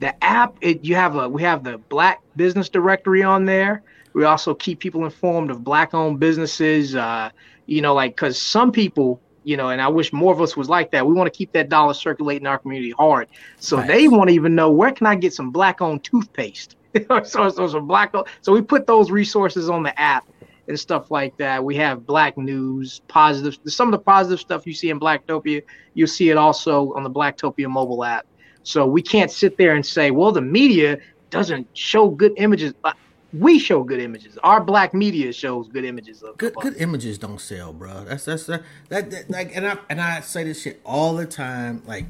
[0.00, 3.82] The app, it you have a we have the Black Business Directory on there.
[4.12, 6.96] We also keep people informed of black-owned businesses.
[6.96, 7.30] Uh,
[7.66, 10.68] you know, like because some people you know, and I wish more of us was
[10.68, 11.06] like that.
[11.06, 13.28] We want to keep that dollar circulating in our community hard.
[13.58, 13.88] So nice.
[13.88, 16.76] they want to even know where can I get some black owned toothpaste?
[17.24, 20.26] so, so some black so we put those resources on the app
[20.68, 21.62] and stuff like that.
[21.62, 25.62] We have black news, positive some of the positive stuff you see in Blacktopia,
[25.94, 28.26] you'll see it also on the Blacktopia mobile app.
[28.62, 30.98] So we can't sit there and say, well, the media
[31.30, 32.92] doesn't show good images uh,
[33.32, 34.36] we show good images.
[34.42, 36.54] Our black media shows good images of good.
[36.54, 38.04] Good images don't sell, bro.
[38.04, 41.26] That's that's that, that, that like and I and I say this shit all the
[41.26, 41.82] time.
[41.86, 42.06] Like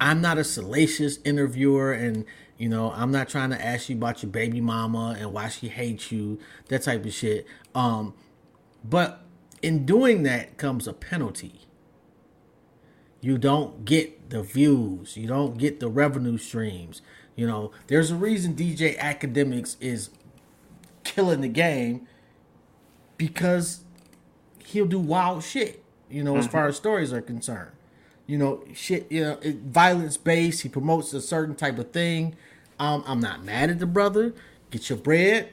[0.00, 2.24] I'm not a salacious interviewer, and
[2.62, 5.66] you know I'm not trying to ask you about your baby mama and why she
[5.66, 7.44] hates you, that type of shit.
[7.74, 8.14] Um,
[8.84, 9.24] but
[9.62, 11.62] in doing that comes a penalty.
[13.20, 15.16] You don't get the views.
[15.16, 17.02] You don't get the revenue streams.
[17.34, 20.10] You know, there's a reason DJ Akademiks is
[21.02, 22.06] killing the game
[23.16, 23.80] because
[24.66, 26.40] he'll do wild shit, you know, mm-hmm.
[26.40, 27.72] as far as stories are concerned.
[28.28, 30.62] You know, shit, you know, it, violence based.
[30.62, 32.36] He promotes a certain type of thing.
[32.82, 34.34] Um, I'm not mad at the brother.
[34.72, 35.50] Get your bread,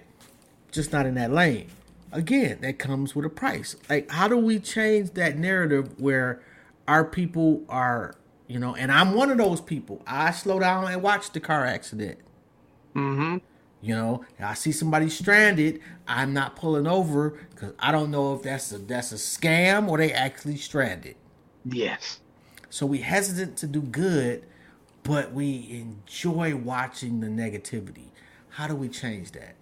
[0.72, 1.70] just not in that lane.
[2.12, 3.76] Again, that comes with a price.
[3.88, 6.42] Like, how do we change that narrative where
[6.88, 8.16] our people are,
[8.48, 10.02] you know, and I'm one of those people.
[10.08, 12.18] I slow down and watch the car accident.
[12.96, 13.38] Mm-hmm.
[13.82, 18.42] You know, I see somebody stranded, I'm not pulling over because I don't know if
[18.42, 21.16] that's a that's a scam or they actually stranded.
[21.64, 22.22] Yes.
[22.72, 24.48] So we hesitant to do good,
[25.10, 28.10] but we enjoy watching the negativity.
[28.50, 29.56] How do we change that?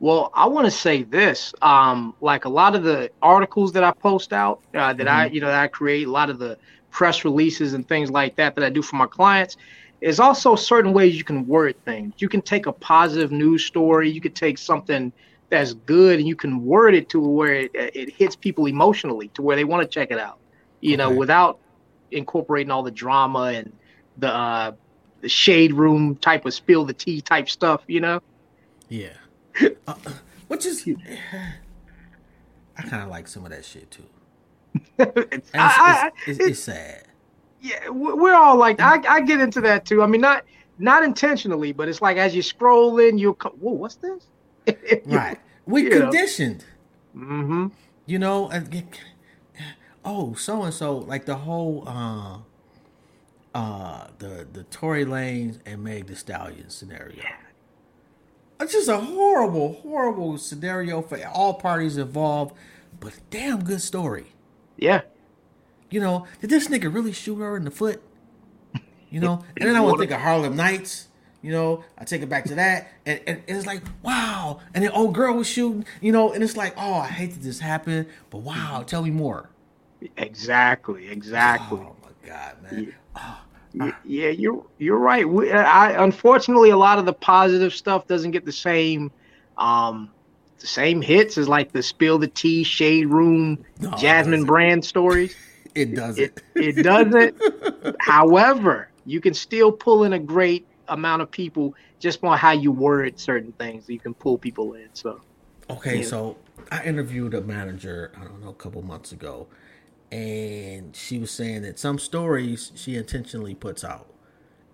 [0.00, 1.54] Well, I want to say this.
[1.62, 5.08] Um, like a lot of the articles that I post out, uh, that mm-hmm.
[5.08, 6.58] I, you know, that I create, a lot of the
[6.90, 9.56] press releases and things like that that I do for my clients,
[10.00, 12.14] is also certain ways you can word things.
[12.18, 15.12] You can take a positive news story, you could take something
[15.50, 19.42] that's good, and you can word it to where it, it hits people emotionally, to
[19.42, 20.38] where they want to check it out.
[20.80, 20.96] You okay.
[20.96, 21.60] know, without
[22.10, 23.72] incorporating all the drama and
[24.18, 24.72] the uh,
[25.20, 27.82] the shade room type of spill the tea type stuff.
[27.86, 28.22] You know.
[28.88, 29.12] Yeah.
[29.86, 29.94] uh,
[30.48, 30.84] which is,
[32.76, 34.02] I kind of like some of that shit too.
[34.98, 37.04] it's, I- it's, it's, it's sad.
[37.60, 40.02] yeah, we- we're all like I, I get into that too.
[40.02, 40.44] I mean, not
[40.78, 43.52] not intentionally, but it's like as you scroll in, you'll come.
[43.52, 44.26] Whoa, what's this?
[45.06, 45.38] Right.
[45.66, 46.00] We you know.
[46.10, 46.64] conditioned.
[47.16, 47.68] Mm-hmm.
[48.06, 48.84] You know, and
[50.04, 52.38] oh, so and so, like the whole uh
[53.54, 57.22] uh the the Tory Lanez and Meg the Stallion scenario.
[58.60, 62.54] It's just a horrible, horrible scenario for all parties involved,
[63.00, 64.34] but damn good story.
[64.76, 65.02] Yeah.
[65.88, 68.02] You know, did this nigga really shoot her in the foot?
[69.08, 71.08] You know, and then I want to think of Harlem Nights.
[71.42, 74.60] You know, I take it back to that, and, and it's like, wow.
[74.74, 77.42] And then old girl was shooting, you know, and it's like, oh, I hate that
[77.42, 79.48] this happened, but wow, tell me more.
[80.18, 81.08] Exactly.
[81.08, 81.80] Exactly.
[81.82, 82.92] Oh god, man.
[83.74, 85.28] Y- Yeah, you're you're right.
[85.28, 89.12] We, I unfortunately a lot of the positive stuff doesn't get the same
[89.56, 90.10] um
[90.60, 95.36] the same hits as like the spill the tea shade room No, Jasmine brand stories.
[95.74, 96.42] It doesn't.
[96.56, 97.36] It it doesn't.
[98.00, 102.72] However, you can still pull in a great amount of people just on how you
[102.72, 103.88] word certain things.
[103.88, 104.88] You can pull people in.
[104.94, 105.20] So
[105.70, 106.06] Okay, Yeah.
[106.06, 106.36] so
[106.72, 109.46] I interviewed a manager, I don't know, a couple months ago,
[110.12, 114.12] and she was saying that some stories she intentionally puts out,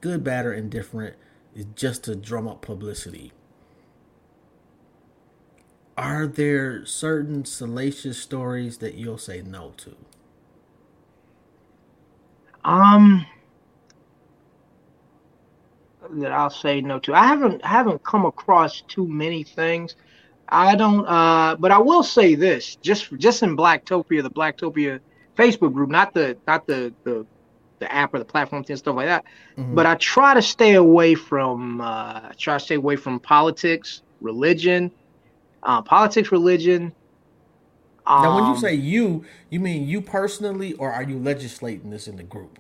[0.01, 1.17] good, bad, or indifferent,
[1.55, 3.33] is just to drum up publicity.
[5.97, 9.97] Are there certain salacious stories that you'll say no to?
[12.65, 13.27] um
[16.13, 17.15] that I'll say no to.
[17.15, 19.97] I haven't haven't come across too many things.
[20.49, 25.01] I don't uh but I will say this, just just in Blacktopia, the Blacktopia
[25.37, 27.27] Facebook group, not the not the the
[27.81, 29.25] the app or the platform and stuff like that.
[29.59, 29.75] Mhm.
[29.75, 34.03] But I try to stay away from uh I try to stay away from politics,
[34.21, 34.91] religion,
[35.63, 36.93] uh, politics, religion.
[38.19, 42.09] now, when you um, say you, you mean you personally, or are you legislating this
[42.09, 42.59] in the group?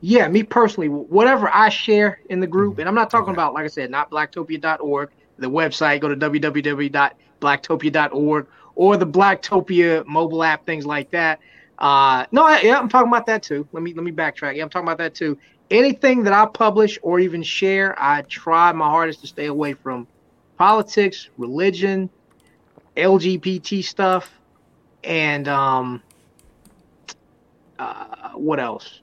[0.00, 3.32] Yeah, me personally, whatever I share in the group, and I'm not talking Okay.
[3.32, 10.42] about, like I said, not blacktopia.org, the website, go to www.blacktopia.org or the Blacktopia mobile
[10.42, 11.38] app, things like that.
[11.82, 13.66] Uh, no, I, yeah, I'm talking about that too.
[13.72, 14.54] Let me let me backtrack.
[14.54, 15.36] Yeah, I'm talking about that too.
[15.68, 20.06] Anything that I publish or even share, I try my hardest to stay away from
[20.56, 22.08] politics, religion,
[22.96, 24.30] LGBT stuff,
[25.02, 26.00] and um,
[27.80, 29.00] uh, what else?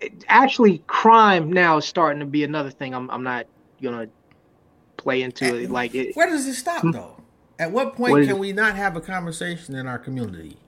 [0.00, 2.94] It- actually, crime now is starting to be another thing.
[2.94, 3.46] I'm I'm not
[3.82, 4.06] gonna
[4.98, 6.14] play into it like it.
[6.14, 7.16] Where does it stop, though?
[7.58, 10.58] At what point What can we not have a conversation in our community?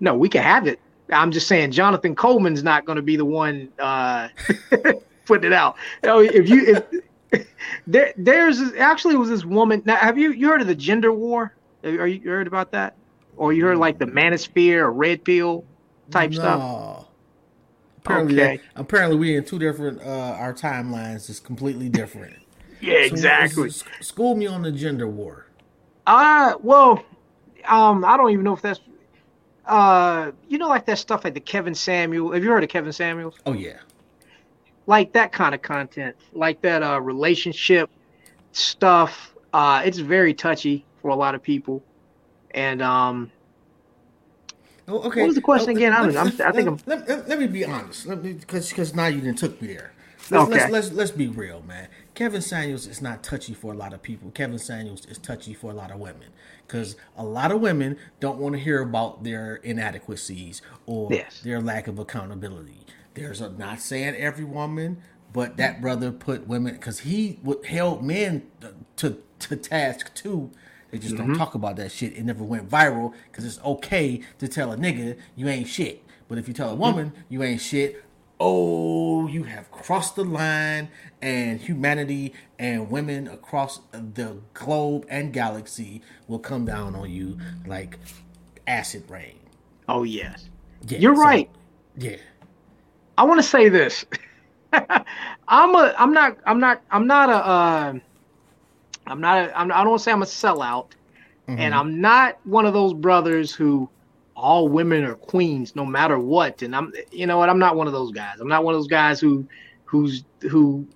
[0.00, 0.80] No, we can have it.
[1.10, 4.28] I'm just saying, Jonathan Coleman's not going to be the one uh,
[5.26, 5.76] putting it out.
[6.02, 6.82] You know, if you
[7.32, 7.46] if
[7.86, 9.82] there there's actually was this woman.
[9.84, 11.54] Now, have you you heard of the gender war?
[11.84, 12.96] Are you you heard about that?
[13.36, 15.64] Or you heard like the manosphere or red pill
[16.10, 17.06] type stuff?
[17.98, 18.60] Apparently, Okay.
[18.76, 20.00] apparently, we in two different.
[20.00, 22.34] Uh, our timelines is completely different.
[22.78, 23.70] Yeah, So, exactly.
[24.00, 25.46] school me on the gender war.
[26.06, 27.02] Uh, well,
[27.64, 28.80] um, I don't even know if that's,
[29.66, 32.32] uh, you know, like that stuff like the Kevin Samuel.
[32.32, 33.34] Have you heard of Kevin Samuels?
[33.46, 33.78] Oh yeah,
[34.86, 37.90] Like that kind of content, like that uh relationship
[38.52, 39.34] stuff.
[39.52, 41.82] Uh, it's very touchy for a lot of people,
[42.52, 43.32] and um,
[44.88, 45.20] Oh, okay.
[45.22, 45.92] What was the question Oh, again?
[45.92, 46.16] I let-.
[46.16, 48.06] I'm- I think let, let, let- let me be honest.
[48.06, 49.92] Let me because because now you didn't took me there.
[50.30, 50.52] Let's, Okay.
[50.58, 51.88] let's, let's let's be real, man.
[52.14, 54.30] Kevin Samuels is not touchy for a lot of people.
[54.30, 56.28] Kevin Samuels is touchy for a lot of women
[56.66, 61.40] because a lot of women don't want to hear about their inadequacies or Yes.
[61.40, 62.80] their lack of accountability.
[63.14, 64.98] There's a not saying every woman,
[65.32, 68.46] but that brother put women because he would held men
[68.96, 70.50] to to task too.
[70.90, 71.26] They just Mm-hmm.
[71.28, 72.12] don't talk about that shit.
[72.16, 76.02] It never went viral because it's okay to tell a nigga you ain't shit.
[76.28, 78.02] But if you tell a woman you ain't shit,
[78.40, 80.88] oh, you have crossed the line,
[81.22, 87.98] and humanity and women across the globe and galaxy will come down on you like
[88.66, 89.38] acid rain.
[89.88, 90.48] oh yes,
[90.88, 91.50] Yeah, you're so- right.
[91.96, 92.16] Yeah.
[93.18, 94.04] I want to say this.
[95.48, 95.94] I'm a.
[95.98, 96.36] I'm not.
[96.44, 96.82] I'm not.
[96.90, 97.32] I'm not a.
[97.34, 97.94] Uh,
[99.06, 99.48] I'm not.
[99.48, 100.88] A, I'm, I don't want to say I'm a sellout,
[101.48, 103.88] and I'm not one of those brothers who
[104.36, 106.62] all women are queens no matter what.
[106.62, 106.92] And I'm.
[107.10, 107.48] You know what?
[107.48, 108.38] I'm not one of those guys.
[108.40, 109.46] I'm not one of those guys who,
[109.84, 110.86] who's who.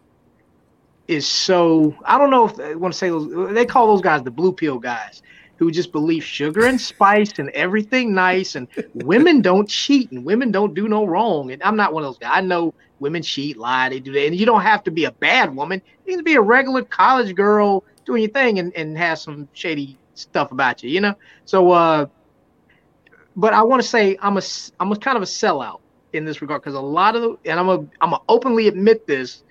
[1.08, 3.52] Is so I don't know if I want to say those.
[3.52, 5.22] They call those guys the blue pill guys
[5.60, 10.50] who just believe sugar and spice and everything nice and women don't cheat and women
[10.50, 11.50] don't do no wrong.
[11.50, 12.30] And I'm not one of those guys.
[12.32, 14.26] I know women cheat, lie, they do that.
[14.26, 15.82] And you don't have to be a bad woman.
[16.06, 19.98] You can be a regular college girl doing your thing and, and have some shady
[20.14, 21.14] stuff about you, you know?
[21.44, 22.06] So uh
[23.36, 24.42] but I want to say I'm a
[24.78, 25.80] I'm a kind of a sellout
[26.12, 29.06] in this regard because a lot of the and I'm a I'm a openly admit
[29.06, 29.44] this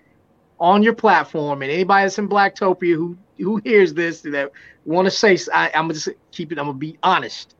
[0.60, 4.52] on your platform and anybody that's in Blacktopia who who hears this that
[4.86, 6.60] want to say I, I'm gonna just keep it.
[6.60, 7.56] I'm gonna be honest.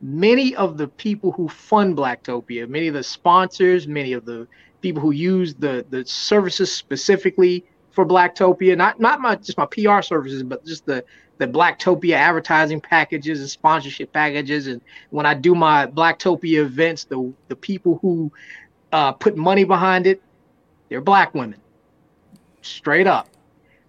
[0.00, 4.46] Many of the people who fund Blacktopia, many of the sponsors, many of the
[4.80, 10.02] people who use the the services specifically for Blacktopia, not not my just my PR
[10.02, 11.04] services, but just the
[11.38, 14.66] the Blacktopia advertising packages and sponsorship packages.
[14.66, 18.30] And when I do my Blacktopia events, the the people who
[18.92, 20.22] uh, put money behind it,
[20.88, 21.60] they're black women,
[22.62, 23.28] straight up.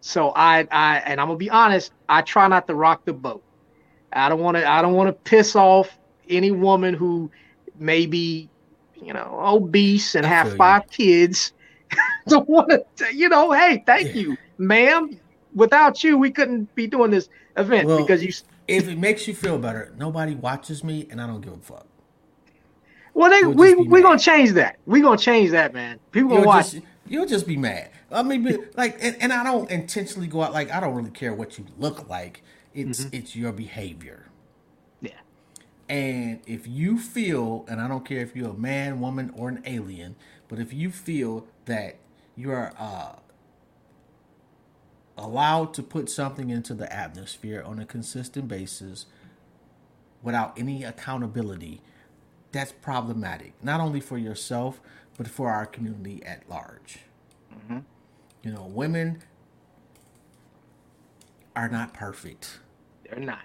[0.01, 3.43] So I I and I'm gonna be honest, I try not to rock the boat.
[4.13, 5.97] I don't want to I don't want to piss off
[6.29, 7.31] any woman who
[7.77, 8.49] may be,
[9.01, 11.05] you know, obese and have five you.
[11.05, 11.53] kids.
[12.27, 14.21] don't want to, you know, hey, thank yeah.
[14.21, 15.19] you, ma'am
[15.53, 18.31] without you, we couldn't be doing this event well, because you.
[18.67, 21.87] If it makes you feel better, nobody watches me, and I don't give a fuck.
[23.13, 24.77] Well, they, we we gonna change that.
[24.85, 25.99] We gonna change that, man.
[26.11, 26.71] People gonna you'll watch.
[26.71, 27.89] Just, you'll just be mad.
[28.11, 30.53] I mean, like, and, and, I don't intentionally go out.
[30.53, 32.43] Like, I don't really care what you look like.
[32.73, 33.15] It's mm-hmm.
[33.15, 34.25] it's your behavior.
[35.01, 35.11] Yeah.
[35.89, 39.61] And if you feel, and I don't care if you're a man, woman, or an
[39.65, 40.15] alien,
[40.47, 41.97] but if you feel that
[42.35, 43.15] you are uh,
[45.19, 49.05] allowed to put something into the atmosphere on a consistent basis
[50.23, 51.81] without any accountability,
[52.51, 54.81] that's problematic, not only for yourself,
[55.17, 56.99] but for our community at large.
[57.53, 57.79] Mm-hmm.
[58.43, 59.21] You know, women
[61.55, 62.59] are not perfect.
[63.03, 63.41] They're not.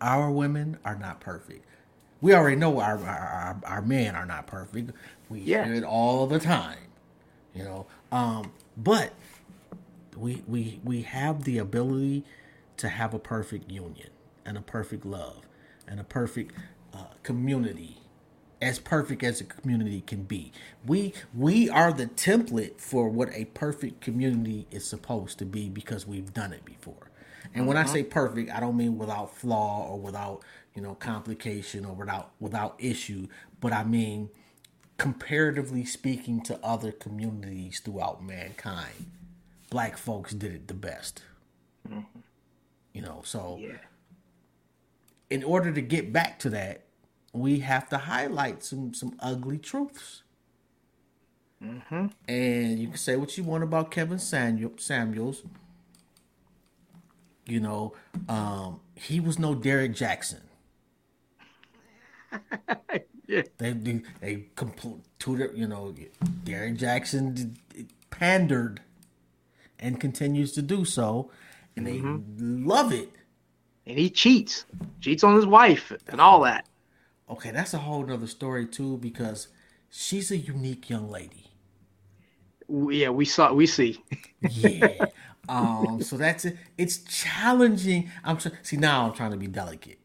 [0.00, 1.64] Our women are not perfect.
[2.20, 4.92] We already know our our, our, our men are not perfect.
[5.28, 5.64] We yeah.
[5.64, 6.78] hear it all the time.
[7.54, 9.12] You know, um, but
[10.22, 12.24] we we we have the ability
[12.76, 14.10] to have a perfect union
[14.46, 15.42] and a perfect love
[15.86, 16.52] and a perfect
[16.94, 17.98] uh, community
[18.60, 20.52] as perfect as a community can be.
[20.86, 26.06] We we are the template for what a perfect community is supposed to be because
[26.06, 27.10] we've done it before.
[27.52, 27.92] And when I uh-huh.
[27.92, 30.42] say perfect, I don't mean without flaw or without,
[30.74, 33.26] you know, complication or without without issue,
[33.60, 34.30] but I mean
[34.98, 39.10] comparatively speaking to other communities throughout mankind
[39.72, 41.22] black folks did it the best.
[41.88, 42.20] Mm-hmm.
[42.92, 43.78] You know, so yeah.
[45.30, 46.84] in order to get back to that,
[47.32, 50.22] we have to highlight some some ugly truths.
[51.64, 52.08] Mm-hmm.
[52.28, 55.42] And you can say what you want about Kevin Samuel, Samuels.
[57.46, 57.94] You know,
[58.28, 60.40] um, he was no Derrick Jaxn.
[63.26, 63.42] yeah.
[63.56, 65.00] They they, they complete
[65.54, 65.94] you know
[66.44, 67.56] Derrick Jaxn
[68.10, 68.82] pandered
[69.82, 71.30] and continues to do so,
[71.76, 72.66] and they mm-hmm.
[72.66, 73.10] love it.
[73.84, 74.64] And he cheats,
[75.00, 76.66] cheats on his wife, and all that.
[77.28, 79.48] Okay, that's a whole other story too, because
[79.90, 81.50] she's a unique young lady.
[82.68, 84.02] Yeah, we saw, we see.
[84.40, 85.06] yeah.
[85.48, 86.00] Um.
[86.00, 86.56] So that's it.
[86.78, 88.12] It's challenging.
[88.22, 89.08] I'm tr- see now.
[89.08, 89.98] I'm trying to be delicate.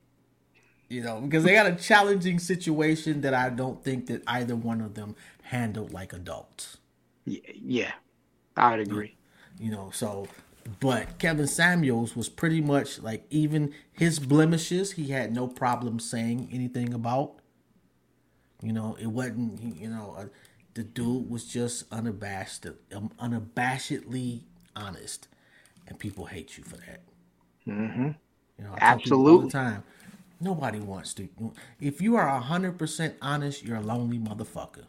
[0.89, 4.81] You know, because they got a challenging situation that I don't think that either one
[4.81, 6.77] of them handled like adults.
[7.25, 7.91] Yeah, yeah,
[8.55, 9.15] I'd agree.
[9.59, 10.27] You know, so
[10.79, 16.49] but Kevin Samuels was pretty much like even his blemishes he had no problem saying
[16.51, 17.33] anything about.
[18.61, 20.25] You know, it wasn't you know uh,
[20.73, 24.41] the dude was just unabashed, um, unabashedly
[24.75, 25.27] honest,
[25.87, 27.01] and people hate you for that.
[27.67, 28.09] Mm-hmm.
[28.57, 29.31] You know, Absolutely.
[29.31, 29.83] All the time.
[30.39, 31.27] Nobody wants to.
[31.81, 34.85] If you are hundred percent honest, you're a lonely motherfucker.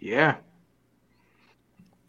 [0.00, 0.36] Yeah.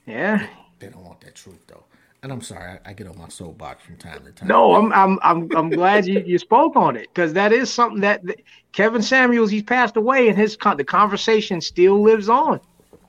[0.06, 0.48] Yeah.
[0.80, 1.84] They don't want that truth though.
[2.22, 4.50] And I'm sorry, I, I get on my soapbox from time to time.
[4.50, 8.02] No, I'm I'm I'm, I'm glad you, you spoke on it because that is something
[8.02, 8.42] that, that,
[8.74, 12.60] Kevin Samuels he's passed away and his the conversation still lives on.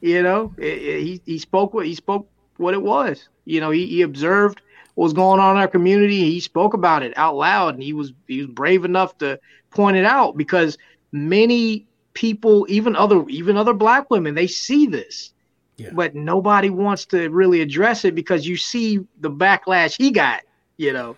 [0.00, 3.28] You know, it, it, he he spoke what he spoke what it was.
[3.44, 4.60] You know, he, he observed
[4.94, 6.30] what was going on in our community.
[6.30, 9.96] He spoke about it out loud, and he was he was brave enough to point
[9.96, 10.78] it out because
[11.10, 15.32] many people, even other even other black women, they see this
[15.80, 15.90] yeah.
[15.94, 20.42] But nobody wants to really address it because you see the backlash he got,
[20.76, 21.16] you know.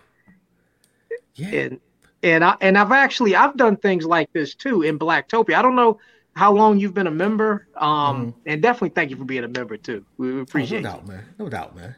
[1.35, 1.47] Yeah.
[1.47, 1.79] And
[2.21, 5.55] and I and I've actually I've done things like this too in Blacktopia.
[5.55, 5.99] I don't know
[6.35, 7.67] how long you've been a member.
[7.75, 8.39] Um mm-hmm.
[8.45, 10.05] and definitely thank you for being a member too.
[10.17, 11.25] We appreciate oh, no doubt, man.
[11.39, 11.95] No doubt, man.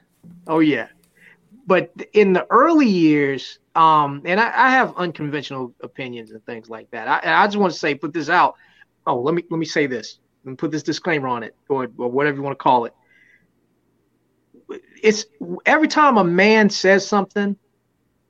[0.47, 0.87] Oh yeah.
[1.67, 6.89] But in the early years, um, and I, I have unconventional opinions and things like
[6.91, 7.07] that.
[7.07, 8.53] I, I just want to say, put this out.
[9.07, 12.09] Oh, let me let me say this and put this disclaimer on it or, or
[12.09, 12.93] whatever you want to call it.
[15.01, 15.25] It's
[15.65, 17.55] every time a man says something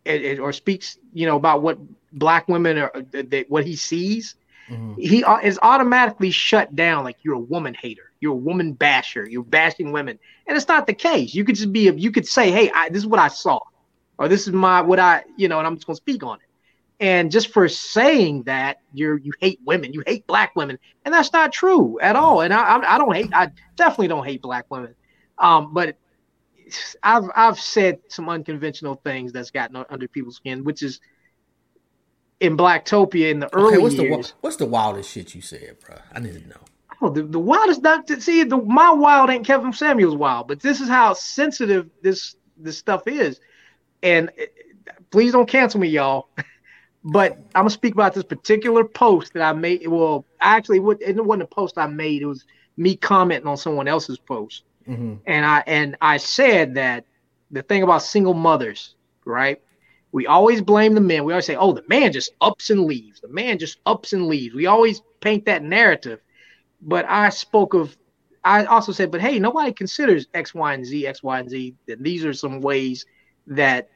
[0.03, 1.78] it, it, or speaks, you know, about what
[2.11, 4.36] black women are, they, what he sees,
[4.70, 4.99] mm-hmm.
[4.99, 9.28] he uh, is automatically shut down like you're a woman hater, you're a woman basher,
[9.28, 11.34] you're bashing women, and it's not the case.
[11.34, 13.59] You could just be, you could say, hey, I, this is what I saw,
[14.18, 16.45] or this is my what I, you know, and I'm just gonna speak on it.
[17.00, 21.34] And just for saying that you're you hate women, you hate black women, and that's
[21.34, 22.41] not true at all.
[22.41, 24.96] And I, I, I don't hate, I definitely don't hate black women.
[25.38, 25.98] Um, but
[27.04, 31.02] I've I've said some unconventional things that's gotten under people's skin, which is
[32.39, 34.28] in Blacktopia in the early okay, what's years.
[34.28, 35.98] The, what's the wildest shit you said, bro?
[36.14, 36.62] I need to know.
[37.02, 40.62] Oh, the, the wildest not to see the my wild ain't Kevin Samuels wild, but
[40.62, 43.39] this is how sensitive this this stuff is.
[44.02, 44.46] And eh,
[45.12, 46.30] please don't cancel me, y'all.
[47.06, 49.88] but I'm gonna speak about this particular post that I made.
[49.88, 52.24] Well, actually, it wasn't a post I made.
[52.24, 52.45] It was
[52.78, 54.64] me commenting on someone else's post.
[54.89, 55.16] Mm-hmm.
[55.28, 57.06] And I and I said that
[57.51, 59.62] the thing about single mothers, right?
[60.14, 61.26] We always blame the men.
[61.26, 63.22] We always say, "Oh, the man just ups and leaves.
[63.22, 66.22] The man just ups and leaves." We always paint that narrative.
[66.82, 67.95] But I spoke of
[68.43, 71.76] I also said, "But hey, nobody considers X, Y, and Z, X, Y, and Z.
[71.86, 73.06] That these are some ways
[73.45, 73.89] that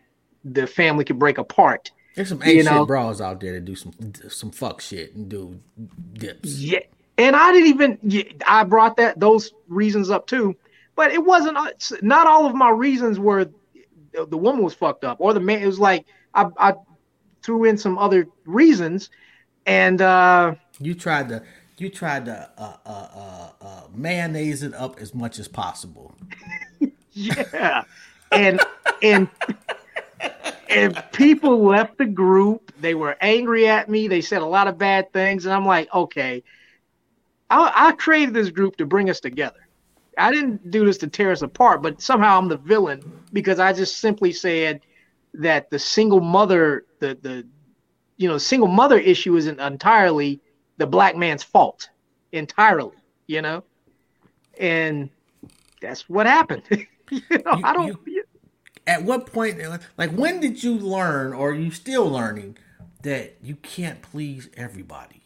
[0.44, 2.86] the family can break apart." There's some ancient you know?
[2.86, 3.94] bras out there that do some
[4.28, 5.60] some fuck shit and do
[6.14, 6.60] dips.
[6.60, 6.80] Yeah,
[7.18, 8.36] and I didn't even.
[8.46, 10.56] I brought that those reasons up too
[11.00, 11.56] but it wasn't.
[11.56, 13.50] Uh, not all of my reasons were
[14.12, 15.64] the woman was fucked up or the man.
[15.64, 16.74] It was like I, I
[17.42, 19.10] threw in some other reasons,
[19.66, 21.42] and uh, you tried to
[21.78, 26.14] you tried to uh, uh, uh, uh mayonnaise it up as much as possible.
[27.14, 27.86] yeah,
[28.34, 28.60] and
[29.02, 29.30] and
[30.70, 32.72] and people left the group.
[32.80, 34.08] They were angry at me.
[34.08, 36.44] They said a lot of bad things, and I'm like, okay,
[37.50, 39.68] I, I created this group to bring us together.
[40.18, 43.02] I didn't do this to tear us apart, but somehow I'm the villain
[43.34, 44.82] because I just simply said
[45.34, 47.48] that the single mother, the the
[48.18, 50.42] you know, single mother issue isn't entirely
[50.78, 51.90] the black man's fault
[52.32, 52.96] entirely,
[53.28, 53.64] you know,
[54.60, 55.10] and
[55.82, 56.64] that's what happened.
[56.70, 57.88] you know, you, I don't.
[58.06, 58.19] You,
[58.90, 59.62] at what point,
[59.98, 62.58] like, when did you learn, or are you still learning,
[63.04, 65.22] that you can't please everybody?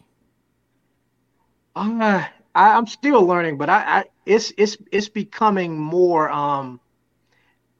[1.74, 6.78] Uh, I, am still learning, but I, I it's it's it's becoming more um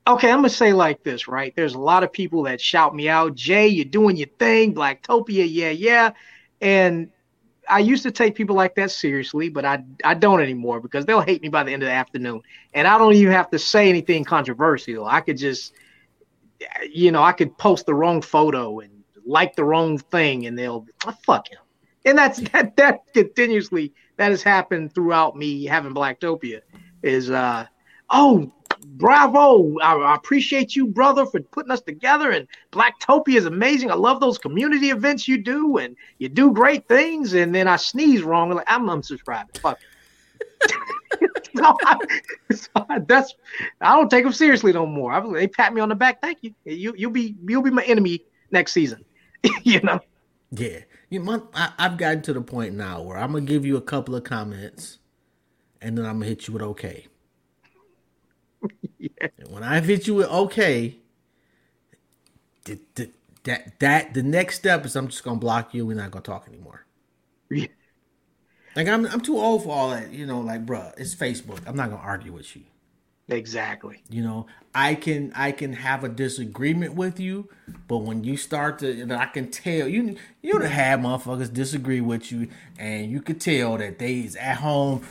[0.06, 3.08] okay i'm gonna say like this right there's a lot of people that shout me
[3.08, 6.10] out jay you're doing your thing blacktopia yeah yeah
[6.60, 7.08] and
[7.68, 11.20] i used to take people like that seriously but i i don't anymore because they'll
[11.20, 12.40] hate me by the end of the afternoon.
[12.72, 15.06] And i don't even have to say anything controversial.
[15.06, 15.74] I could just
[16.90, 18.90] you know i could post the wrong photo and
[19.26, 21.58] like the wrong thing and they'll oh, fuck him
[22.04, 26.60] and that's that that continuously that has happened throughout me having Blacktopia
[27.02, 27.66] is uh
[28.10, 28.52] oh
[28.84, 29.76] bravo!
[29.78, 33.90] I, I, appreciate you brother for putting us together and blacktopia is amazing.
[33.90, 37.76] I love those community events you do and you do great things and then i
[37.76, 39.58] sneeze wrong and like i'm unsubscribing.
[39.58, 39.78] Fuck.
[41.56, 41.96] So I,
[42.52, 43.32] so I, that's
[43.80, 45.12] i don't take them seriously no more.
[45.12, 46.20] I, they pat me on the back.
[46.20, 46.52] Thank you.
[46.64, 49.04] You you'll be you'll be my enemy next season.
[49.62, 50.00] You know?
[50.50, 50.80] Yeah.
[51.10, 54.16] You I, I've gotten to the point now where I'm gonna give you a couple
[54.16, 54.98] of comments,
[55.80, 57.06] and then I'm gonna hit you with okay.
[58.98, 59.28] Yeah.
[59.48, 60.96] When I hit you with okay,
[63.44, 65.86] that that the next step is I'm just gonna block you.
[65.86, 66.86] We're not gonna talk anymore.
[67.50, 67.66] Yeah.
[68.76, 70.12] Like I'm I'm too old for all that.
[70.12, 71.60] You know, like bruh, it's Facebook.
[71.66, 72.62] I'm not gonna argue with you.
[73.28, 74.02] Exactly.
[74.10, 77.48] You know, I can I can have a disagreement with you,
[77.88, 82.30] but when you start to, I can tell you you to have motherfuckers disagree with
[82.30, 82.48] you,
[82.78, 85.04] and you could tell that they is at home.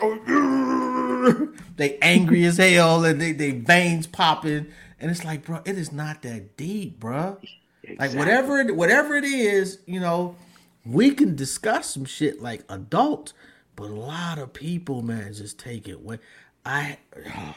[1.76, 4.66] they angry as hell, and they they veins popping,
[4.98, 7.38] and it's like, bro, it is not that deep, bro.
[7.82, 7.96] Exactly.
[7.96, 10.36] Like whatever it, whatever it is, you know,
[10.84, 13.34] we can discuss some shit like adults,
[13.76, 16.18] but a lot of people, man, just take it way.
[16.64, 16.98] I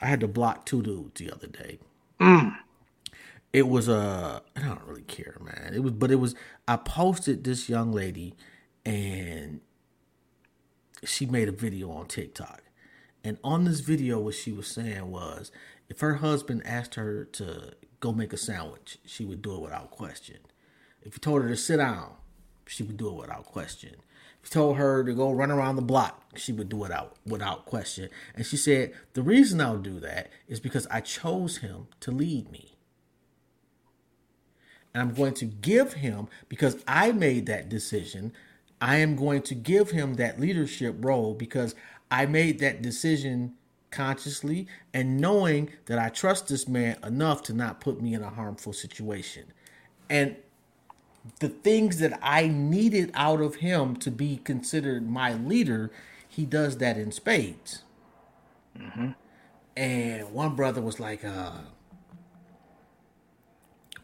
[0.00, 1.78] I had to block two dudes the other day.
[2.20, 2.56] Mm.
[3.52, 5.72] It was a uh, I don't really care, man.
[5.74, 6.34] It was but it was
[6.66, 8.34] I posted this young lady
[8.84, 9.60] and
[11.04, 12.62] she made a video on TikTok.
[13.24, 15.52] And on this video what she was saying was
[15.88, 19.90] if her husband asked her to go make a sandwich, she would do it without
[19.90, 20.38] question.
[21.02, 22.14] If he told her to sit down,
[22.66, 23.96] she would do it without question
[24.42, 27.16] If he told her to go run around the block, she would do it out
[27.26, 28.08] without question.
[28.34, 32.50] And she said, The reason I'll do that is because I chose him to lead
[32.50, 32.76] me.
[34.94, 38.32] And I'm going to give him, because I made that decision,
[38.82, 41.76] I am going to give him that leadership role because
[42.10, 43.54] I made that decision
[43.92, 48.30] consciously and knowing that I trust this man enough to not put me in a
[48.30, 49.44] harmful situation.
[50.10, 50.34] And
[51.38, 55.92] the things that I needed out of him to be considered my leader,
[56.28, 57.84] he does that in spades.
[58.76, 59.10] Mm-hmm.
[59.76, 61.52] And one brother was like, uh,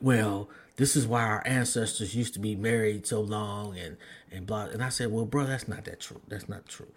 [0.01, 0.49] well,
[0.79, 3.97] this is why our ancestors used to be married so long and
[4.31, 6.23] and blah and I said, Well, bro, that's not that true.
[6.29, 6.93] That's not true.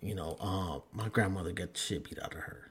[0.00, 2.70] You know, um, my grandmother got the shit beat out of her.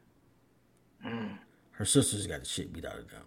[1.05, 1.37] Mm.
[1.71, 3.23] Her sisters got the shit beat out of them.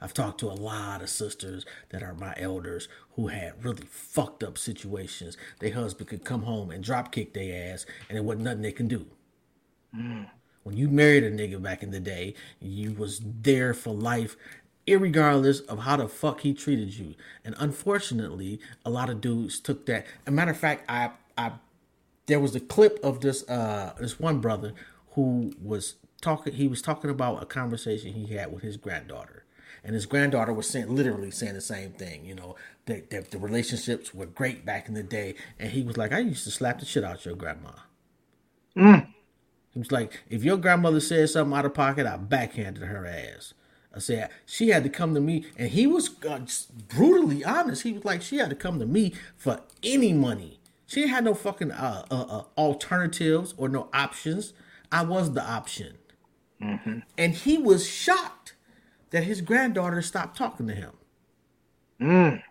[0.00, 4.42] I've talked to a lot of sisters that are my elders who had really fucked
[4.42, 5.36] up situations.
[5.60, 8.72] Their husband could come home and drop kick their ass, and there wasn't nothing they
[8.72, 9.06] can do.
[9.94, 10.28] Mm.
[10.64, 14.36] When you married a nigga back in the day, you was there for life
[14.86, 17.14] irregardless of how the fuck he treated you.
[17.44, 20.06] And unfortunately, a lot of dudes took that.
[20.26, 21.52] a matter of fact, I I
[22.26, 24.72] there was a clip of this uh this one brother
[25.12, 29.44] who was talking he was talking about a conversation he had with his granddaughter.
[29.84, 32.56] And his granddaughter was saying literally saying the same thing, you know,
[32.86, 35.36] that, that the relationships were great back in the day.
[35.60, 37.70] And he was like, I used to slap the shit out your grandma.
[38.76, 39.06] Mm.
[39.70, 43.54] He was like, if your grandmother said something out of pocket, I backhanded her ass.
[43.96, 46.40] I said she had to come to me, and he was uh,
[46.88, 47.82] brutally honest.
[47.82, 50.60] He was like, she had to come to me for any money.
[50.86, 54.52] She had no fucking uh, uh, uh, alternatives or no options.
[54.92, 55.96] I was the option,
[56.62, 56.98] mm-hmm.
[57.16, 58.54] and he was shocked
[59.10, 60.92] that his granddaughter stopped talking to him.
[62.00, 62.42] Mm.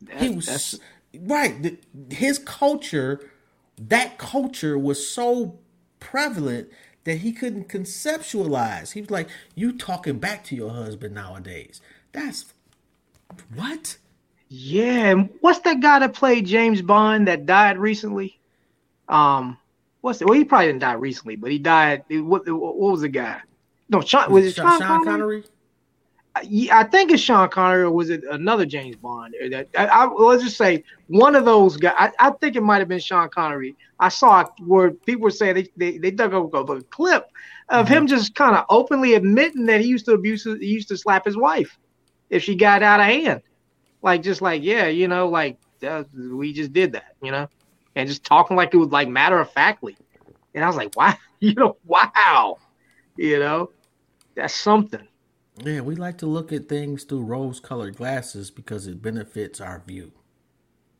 [0.00, 0.80] That, he was that's...
[1.12, 1.78] right.
[2.10, 3.30] His culture,
[3.76, 5.58] that culture was so
[6.00, 6.70] prevalent
[7.04, 8.92] that he couldn't conceptualize.
[8.92, 11.80] He was like, "You talking back to your husband nowadays?
[12.12, 12.52] That's
[13.54, 13.98] what."
[14.48, 18.38] Yeah, and what's that guy that played James Bond that died recently?
[19.08, 19.58] Um,
[20.00, 20.26] what's it?
[20.26, 22.04] Well, he probably didn't die recently, but he died.
[22.08, 23.40] What, what was the guy?
[23.88, 25.04] No, Sean, was it Sean, Sean Connery?
[25.04, 25.44] Connery?
[26.36, 29.34] I think it's Sean Connery, or was it another James Bond?
[29.50, 31.94] That I, I, let's just say one of those guys.
[31.96, 33.76] I, I think it might have been Sean Connery.
[34.00, 37.30] I saw where people were saying they they, they dug up a, a clip
[37.68, 37.94] of mm-hmm.
[37.94, 41.24] him just kind of openly admitting that he used to abuse, he used to slap
[41.24, 41.78] his wife
[42.30, 43.42] if she got out of hand,
[44.02, 47.48] like just like yeah, you know, like uh, we just did that, you know,
[47.94, 49.96] and just talking like it was like matter of factly,
[50.52, 52.58] and I was like, wow, you know, wow,
[53.16, 53.70] you know,
[54.34, 55.06] that's something.
[55.62, 59.82] Yeah, we like to look at things through rose colored glasses because it benefits our
[59.86, 60.12] view.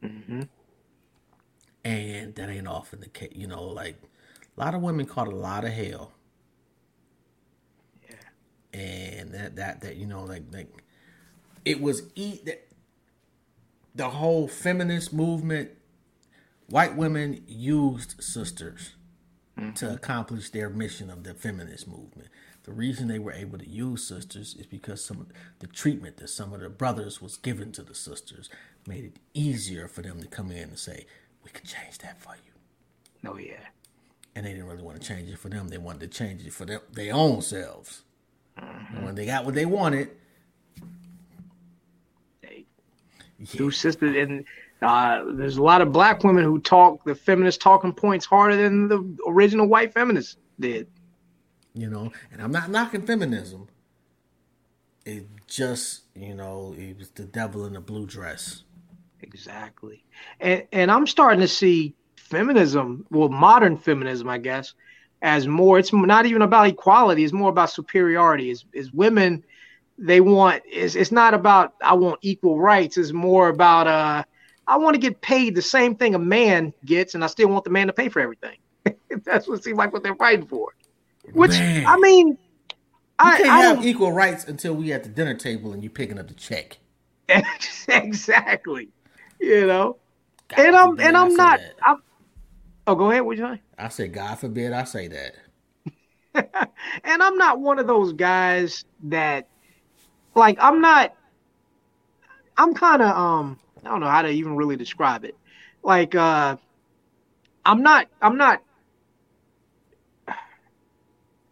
[0.03, 0.43] Mm-hmm.
[1.85, 3.33] And that ain't often the case.
[3.35, 4.01] You know, like
[4.57, 6.13] a lot of women caught a lot of hell.
[8.09, 8.81] Yeah.
[8.81, 10.69] And that, that, that, you know, like, like
[11.65, 12.69] it was eat that
[13.95, 15.71] the whole feminist movement,
[16.69, 18.95] white women used sisters
[19.59, 19.73] mm-hmm.
[19.73, 22.29] to accomplish their mission of the feminist movement.
[22.65, 25.27] The reason they were able to use sisters is because some of
[25.59, 28.49] the treatment that some of the brothers was given to the sisters
[28.87, 31.07] made it easier for them to come in and say,
[31.45, 33.67] "We can change that for you." Oh yeah.
[34.35, 35.69] And they didn't really want to change it for them.
[35.69, 38.03] They wanted to change it for their, their own selves.
[38.59, 38.97] Mm-hmm.
[38.97, 40.11] And when they got what they wanted,
[42.43, 42.65] they
[43.39, 43.71] yeah.
[43.71, 44.45] sisters and
[44.81, 48.89] uh, there's a lot of black women who talk the feminist talking points harder than
[48.89, 50.89] the original white feminists did
[51.75, 52.13] you know.
[52.33, 53.69] And I'm not knocking feminism.
[55.05, 58.63] It just, you know, it was the devil in a blue dress.
[59.21, 60.05] Exactly.
[60.41, 64.75] And and I'm starting to see feminism, well, modern feminism, I guess,
[65.23, 65.79] as more.
[65.79, 67.25] It's not even about equality.
[67.25, 68.51] It's more about superiority.
[68.51, 69.45] Is is women?
[69.99, 70.63] They want.
[70.67, 72.97] It's it's not about I want equal rights.
[72.97, 74.25] It's more about uh,
[74.67, 77.65] I want to get paid the same thing a man gets, and I still want
[77.65, 78.59] the man to pay for everything.
[79.25, 80.75] That's what seems like what they're fighting for.
[81.33, 81.87] Which Man.
[81.87, 82.37] I mean, you
[83.19, 86.19] I can't I have equal rights until we at the dinner table and you picking
[86.19, 86.79] up the check.
[87.89, 88.89] exactly.
[89.41, 89.97] You know,
[90.49, 91.61] God and I'm and I'm not.
[91.83, 92.03] I'm,
[92.87, 93.23] oh, go ahead.
[93.23, 93.61] What you say?
[93.79, 95.35] I said, God forbid I say that.
[97.05, 99.49] and I'm not one of those guys that,
[100.35, 101.15] like, I'm not.
[102.57, 103.59] I'm kind of um.
[103.85, 105.37] I don't know how to even really describe it.
[105.83, 106.57] Like, uh,
[107.65, 108.09] I'm not.
[108.21, 108.63] I'm not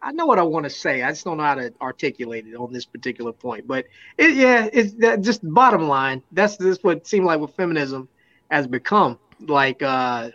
[0.03, 1.01] I know what I want to say.
[1.01, 3.65] I just don't know how to articulate it on this particular point.
[3.65, 3.85] But
[4.17, 6.21] it, yeah, it's that just bottom line.
[6.33, 8.09] That's just what seemed like what feminism
[8.51, 9.17] has become.
[9.39, 10.31] Like uh,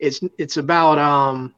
[0.00, 1.54] it's it's about um,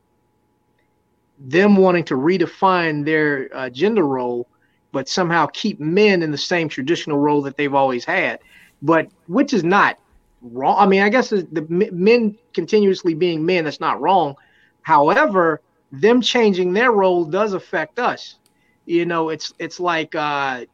[1.39, 4.47] them wanting to redefine their uh, gender role,
[4.93, 8.39] but somehow keep men in the same traditional role that they've always had.
[8.83, 9.99] But which is not
[10.43, 10.77] wrong.
[10.79, 13.65] I mean, I guess the men continuously being men.
[13.65, 14.37] That's not wrong.
[14.83, 15.63] However
[15.93, 18.37] them changing their role does affect us.
[18.85, 20.65] You know, it's it's like uh,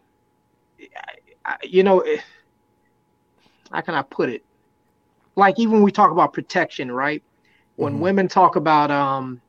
[1.63, 2.05] you know,
[3.71, 4.45] how can I put it?
[5.35, 7.23] Like even when we talk about protection, right?
[7.77, 8.03] When mm-hmm.
[8.03, 9.41] women talk about um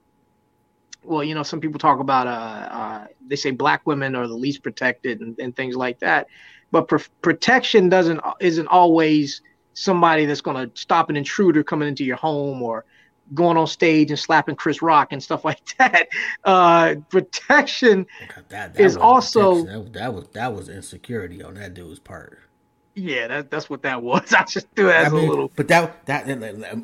[1.03, 4.33] well, you know, some people talk about uh, uh they say black women are the
[4.33, 6.27] least protected and, and things like that.
[6.71, 9.41] But pr- protection doesn't isn't always
[9.73, 12.85] somebody that's going to stop an intruder coming into your home or
[13.33, 16.07] going on stage and slapping Chris Rock and stuff like that.
[16.43, 18.05] Uh, protection
[18.49, 22.39] that, that is also that, that, was that was insecurity on that dude's part.
[22.95, 24.33] Yeah, that, that's what that was.
[24.37, 25.51] I just threw that I mean, a little.
[25.55, 26.25] But that that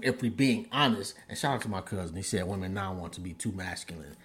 [0.01, 3.13] if we being honest, and shout out to my cousin, he said women now want
[3.13, 4.15] to be too masculine.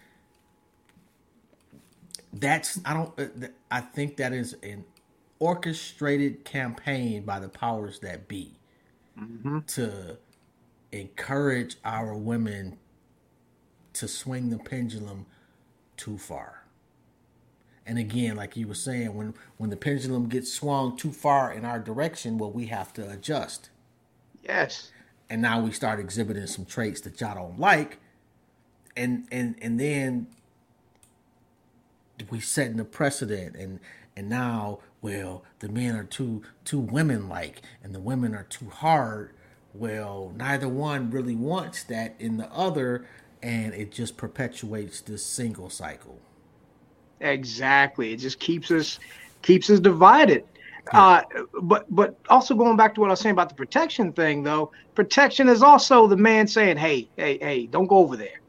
[2.32, 3.18] That's I don't.
[3.18, 4.84] Uh, I think that is an
[5.38, 8.52] orchestrated campaign by the powers that be
[9.18, 9.60] mm-hmm.
[9.60, 10.16] to
[11.00, 12.78] encourage our women
[13.94, 15.26] to swing the pendulum
[15.96, 16.64] too far.
[17.86, 21.64] And again, like you were saying, when when the pendulum gets swung too far in
[21.64, 23.70] our direction, well, we have to adjust.
[24.42, 24.90] Yes.
[25.28, 27.98] And now we start exhibiting some traits that y'all don't like,
[28.96, 30.28] and and and then
[32.30, 33.80] we setting the precedent, and
[34.16, 38.70] and now, well, the men are too too women like, and the women are too
[38.70, 39.32] hard.
[39.74, 43.06] Well, neither one really wants that in the other,
[43.42, 46.20] and it just perpetuates this single cycle.
[47.20, 48.12] Exactly.
[48.12, 48.98] It just keeps us
[49.42, 50.44] keeps us divided.
[50.92, 51.22] Uh,
[51.62, 54.70] but but also going back to what I was saying about the protection thing, though,
[54.94, 58.42] protection is also the man saying, "Hey, hey, hey, don't go over there,"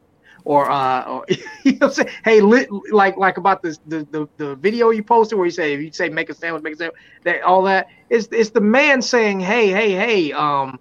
[0.44, 1.26] or, uh, or
[1.64, 5.38] you know, say, "Hey, li- like like about this the, the the video you posted
[5.38, 7.88] where you say if you say make a sandwich, make a sandwich, that all that
[8.10, 10.78] is it's the man saying, "Hey, hey, hey, um,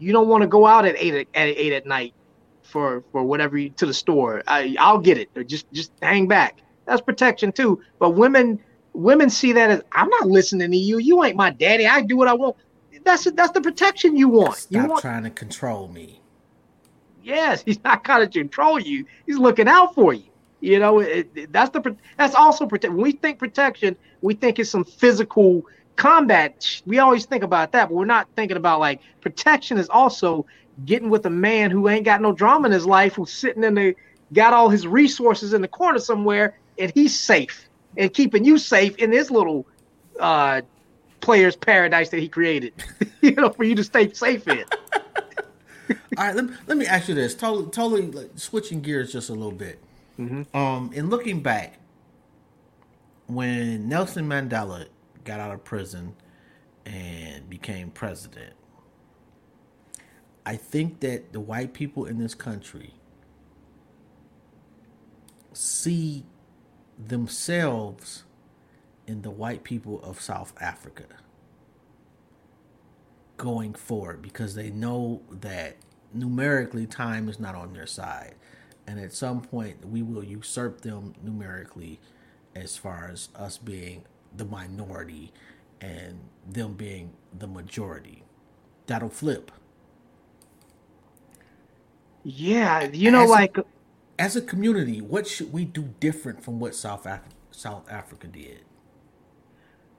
[0.00, 2.14] you don't want to go out at eight at, at eight at night
[2.62, 4.42] for for whatever you, to the store.
[4.46, 5.30] I, I'll get it.
[5.36, 7.80] Or just just hang back." That's protection too.
[7.98, 8.58] But women
[8.92, 10.98] women see that as I'm not listening to you.
[10.98, 11.86] You ain't my daddy.
[11.86, 12.56] I do what I want.
[13.04, 14.56] That's that's the protection you want.
[14.56, 16.20] Stop you want, trying to control me.
[17.22, 19.06] Yes, he's not trying to control you.
[19.26, 20.24] He's looking out for you.
[20.60, 22.92] You know, it, it, that's the that's also protect.
[22.92, 25.64] When we think protection, we think it's some physical
[26.00, 26.80] combat.
[26.86, 30.46] We always think about that, but we're not thinking about like protection is also
[30.86, 33.74] getting with a man who ain't got no drama in his life, who's sitting in
[33.74, 33.94] the
[34.32, 38.96] got all his resources in the corner somewhere, and he's safe and keeping you safe
[38.96, 39.66] in this little
[40.20, 40.62] uh,
[41.20, 42.72] player's paradise that he created,
[43.20, 44.64] you know, for you to stay safe in.
[46.16, 47.34] All right, let, let me ask you this.
[47.34, 49.78] Totally, totally like, switching gears just a little bit.
[50.18, 50.56] Mm-hmm.
[50.56, 51.78] Um, in looking back,
[53.26, 54.86] when Nelson Mandela
[55.24, 56.14] got out of prison
[56.86, 58.54] and became president,
[60.44, 62.94] I think that the white people in this country
[65.52, 66.24] see
[66.98, 68.24] themselves
[69.06, 71.04] in the white people of South Africa
[73.36, 75.76] going forward because they know that
[76.12, 78.34] numerically time is not on their side.
[78.86, 82.00] And at some point, we will usurp them numerically
[82.54, 84.04] as far as us being
[84.36, 85.32] the minority
[85.80, 88.22] and them being the majority.
[88.86, 89.50] That'll flip.
[92.22, 93.56] Yeah, you know, as like
[94.18, 98.64] as a community, what should we do different from what South Af- South Africa did?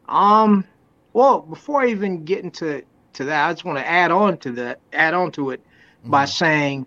[0.08, 0.66] Um,
[1.14, 4.52] well, before I even get into to that, I just want to add on to
[4.54, 6.12] that, add on to it mm-hmm.
[6.12, 6.86] by saying,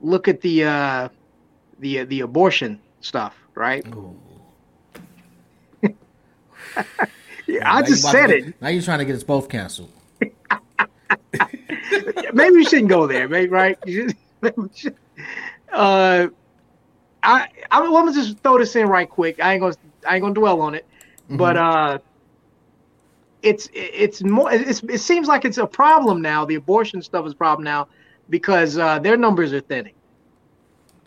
[0.00, 1.08] look at the uh,
[1.80, 3.84] the the abortion stuff, right?
[7.46, 8.44] yeah, I just said it.
[8.46, 9.90] Get, now you're trying to get us both canceled.
[12.32, 13.78] maybe we shouldn't go there, maybe, right?
[15.70, 16.28] Uh,
[17.22, 19.38] I I'm gonna just throw this in right quick.
[19.38, 19.74] I ain't gonna
[20.08, 20.86] I ain't gonna dwell on it,
[21.24, 21.36] mm-hmm.
[21.36, 21.98] but uh,
[23.42, 24.52] it's it's more.
[24.52, 26.44] It's, it seems like it's a problem now.
[26.44, 27.88] The abortion stuff is a problem now
[28.30, 29.94] because uh, their numbers are thinning.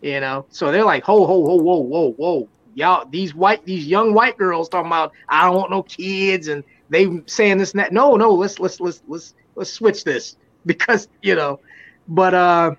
[0.01, 3.85] You know, so they're like, ho ho ho whoa whoa whoa, y'all these white these
[3.85, 7.79] young white girls talking about I don't want no kids and they saying this and
[7.79, 7.91] that.
[7.91, 11.59] No no, let's let's let's let's let's switch this because you know,
[12.07, 12.75] but uh,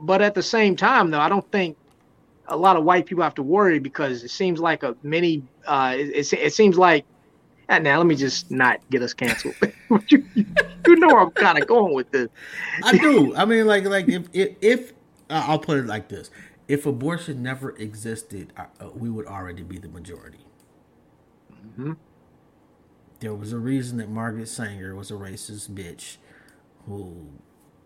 [0.00, 1.76] but at the same time though, I don't think
[2.48, 5.94] a lot of white people have to worry because it seems like a many uh,
[5.96, 7.04] it, it, it seems like
[7.68, 9.54] and now let me just not get us canceled.
[10.08, 12.28] you, you, know where I'm kind of going with this.
[12.84, 13.34] I do.
[13.34, 14.92] I mean, like, like if if, if
[15.30, 16.30] uh, I'll put it like this:
[16.68, 20.44] if abortion never existed, uh, uh, we would already be the majority.
[21.52, 21.92] Mm-hmm.
[23.20, 26.16] There was a reason that Margaret Sanger was a racist bitch
[26.86, 27.28] who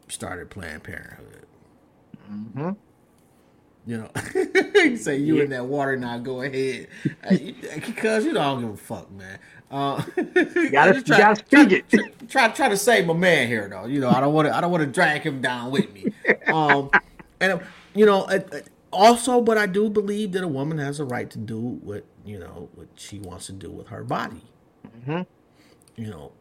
[0.08, 1.46] started Planned Parenthood.
[2.30, 2.70] Mm-hmm.
[3.86, 4.10] You know,
[4.74, 5.44] you say you yeah.
[5.44, 6.18] in that water now.
[6.18, 6.88] Go ahead,
[7.28, 9.38] because you don't give a fuck, man.
[9.70, 10.24] Uh, you
[10.70, 11.88] gotta, try, you gotta speak it.
[11.88, 13.86] Try, try, try to save my man here, though.
[13.86, 14.56] You know, I don't want to.
[14.56, 16.12] I don't want to drag him down with me.
[16.46, 16.90] Um,
[17.40, 17.60] and
[17.94, 18.28] you know,
[18.92, 22.38] also, but I do believe that a woman has a right to do what you
[22.38, 24.42] know what she wants to do with her body.
[24.86, 25.22] Mm-hmm.
[25.96, 26.32] You know,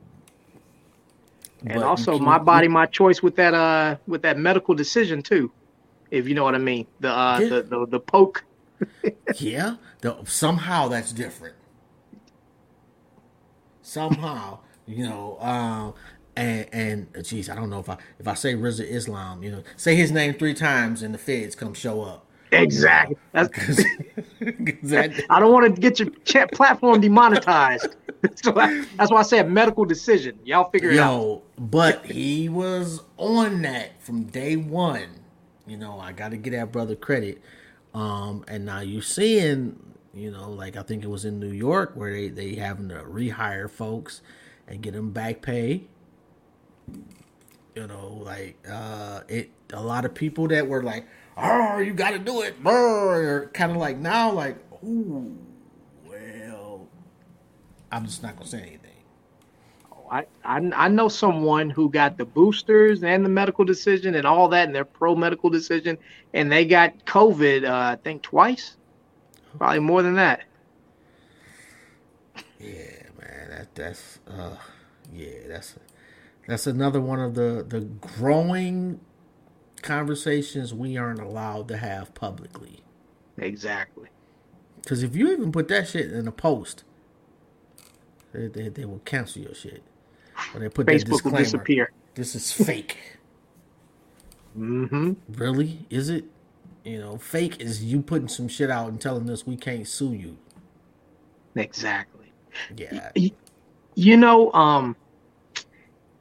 [1.66, 5.52] and also my body, my choice with that uh with that medical decision too,
[6.12, 6.88] if you know what I mean.
[7.00, 7.50] The uh yeah.
[7.50, 8.46] the, the, the poke.
[9.36, 11.56] yeah, the, somehow that's different.
[13.82, 15.94] Somehow, you know, um,
[16.40, 19.64] and and geez, I don't know if I if I say Rizza Islam, you know,
[19.76, 22.26] say his name three times and the feds come show up.
[22.52, 23.16] Exactly.
[23.32, 23.50] That's,
[24.40, 25.24] exactly.
[25.30, 27.96] I don't want to get your chat platform demonetized.
[28.22, 30.40] that's, why, that's why I said medical decision.
[30.44, 31.12] Y'all figure Yo, it out.
[31.12, 35.10] No, but he was on that from day one.
[35.68, 37.42] You know, I got to get that brother credit.
[37.94, 39.80] Um, and now you're seeing,
[40.14, 42.96] you know, like I think it was in New York where they they having to
[42.96, 44.22] rehire folks
[44.68, 45.84] and get them back pay.
[47.76, 49.52] You know, like uh, it.
[49.72, 51.06] A lot of people that were like
[51.42, 55.38] oh, you got to do it, or kind of like now, like, ooh,
[56.06, 56.88] well,
[57.92, 59.04] I'm just not gonna say anything.
[59.92, 64.26] Oh, I, I I know someone who got the boosters and the medical decision and
[64.26, 65.98] all that, and their pro medical decision,
[66.34, 68.78] and they got COVID, uh, I think twice,
[69.58, 70.44] probably more than that.
[72.60, 74.58] Yeah, man, that that's uh,
[75.14, 75.76] yeah, that's
[76.50, 79.00] that's another one of the the growing
[79.82, 82.82] conversations we aren't allowed to have publicly.
[83.38, 84.10] Exactly.
[84.82, 86.84] Because if you even put that shit in a post,
[88.34, 89.84] they, they, they will cancel your shit.
[90.54, 91.92] Or they put Facebook will disappear.
[92.16, 92.98] This is fake.
[94.58, 95.14] mm-hmm.
[95.30, 95.86] Really?
[95.90, 96.26] Is it?
[96.84, 100.14] You know, fake is you putting some shit out and telling us we can't sue
[100.14, 100.38] you.
[101.56, 102.32] Exactly.
[102.76, 103.12] Yeah.
[103.16, 103.32] You,
[103.96, 104.96] you know, um,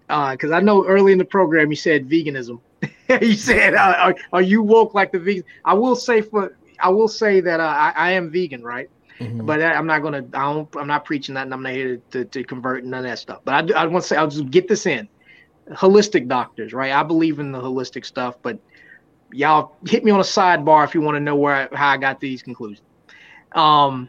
[0.09, 2.61] because uh, I know early in the program you said veganism.
[3.21, 6.89] you said, uh, are, are, you woke like the vegan?" I will say for I
[6.91, 8.89] will say that uh, I, I, am vegan, right?
[9.19, 9.47] Mm-hmm.
[9.47, 10.25] But I'm not gonna.
[10.33, 10.69] I don't.
[10.77, 13.19] I'm not preaching that, and I'm not here to, to, convert and none of that
[13.19, 13.41] stuff.
[13.45, 15.09] But I, I want to say I'll just get this in.
[15.71, 16.93] Holistic doctors, right?
[16.93, 18.59] I believe in the holistic stuff, but
[19.33, 22.21] y'all hit me on a sidebar if you want to know where how I got
[22.21, 22.87] these conclusions.
[23.53, 24.09] Um,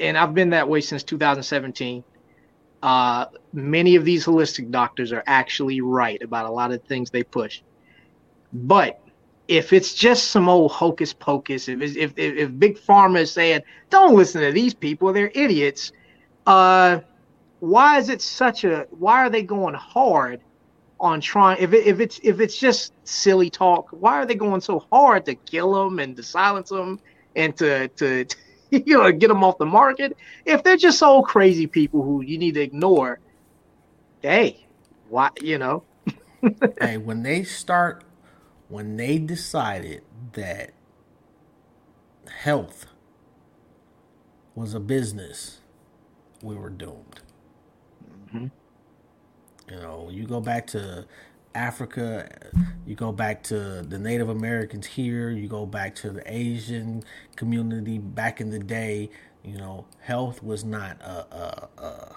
[0.00, 2.02] and I've been that way since 2017.
[2.82, 7.22] Uh, many of these holistic doctors are actually right about a lot of things they
[7.22, 7.62] push.
[8.52, 9.00] But
[9.48, 13.60] if it's just some old hocus pocus, if if, if, if big pharma is saying
[13.90, 15.92] don't listen to these people, they're idiots.
[16.46, 17.00] Uh,
[17.60, 18.86] why is it such a?
[18.90, 20.40] Why are they going hard
[20.98, 21.58] on trying?
[21.60, 25.24] If it, if it's if it's just silly talk, why are they going so hard
[25.26, 26.98] to kill them and to silence them
[27.36, 28.36] and to to, to
[28.86, 30.16] you know get them off the market?
[30.46, 33.20] If they're just old crazy people who you need to ignore,
[34.22, 34.66] hey,
[35.08, 35.84] why you know?
[36.80, 38.04] hey, when they start
[38.68, 40.02] when they decided
[40.32, 40.72] that
[42.26, 42.86] health
[44.54, 45.60] was a business,
[46.42, 47.20] we were doomed.
[48.26, 48.46] Mm-hmm.
[49.70, 51.06] You know, you go back to
[51.54, 52.28] Africa,
[52.86, 57.04] you go back to the Native Americans here, you go back to the Asian
[57.36, 59.10] community back in the day.
[59.44, 62.16] You know, health was not a, a, a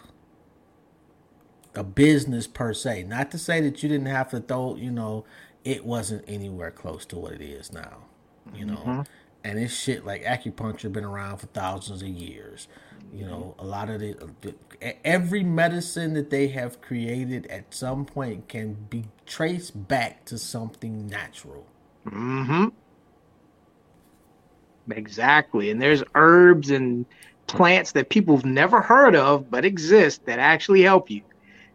[1.75, 3.03] a business per se.
[3.03, 5.25] Not to say that you didn't have to throw, you know,
[5.63, 8.05] it wasn't anywhere close to what it is now.
[8.53, 9.01] You know, mm-hmm.
[9.43, 12.67] and this shit like acupuncture been around for thousands of years.
[13.15, 14.55] You know, a lot of the,
[15.03, 21.07] every medicine that they have created at some point can be traced back to something
[21.07, 21.65] natural.
[22.05, 22.67] Mm-hmm.
[24.91, 27.05] Exactly, and there's herbs and
[27.47, 31.21] plants that people have never heard of but exist that actually help you.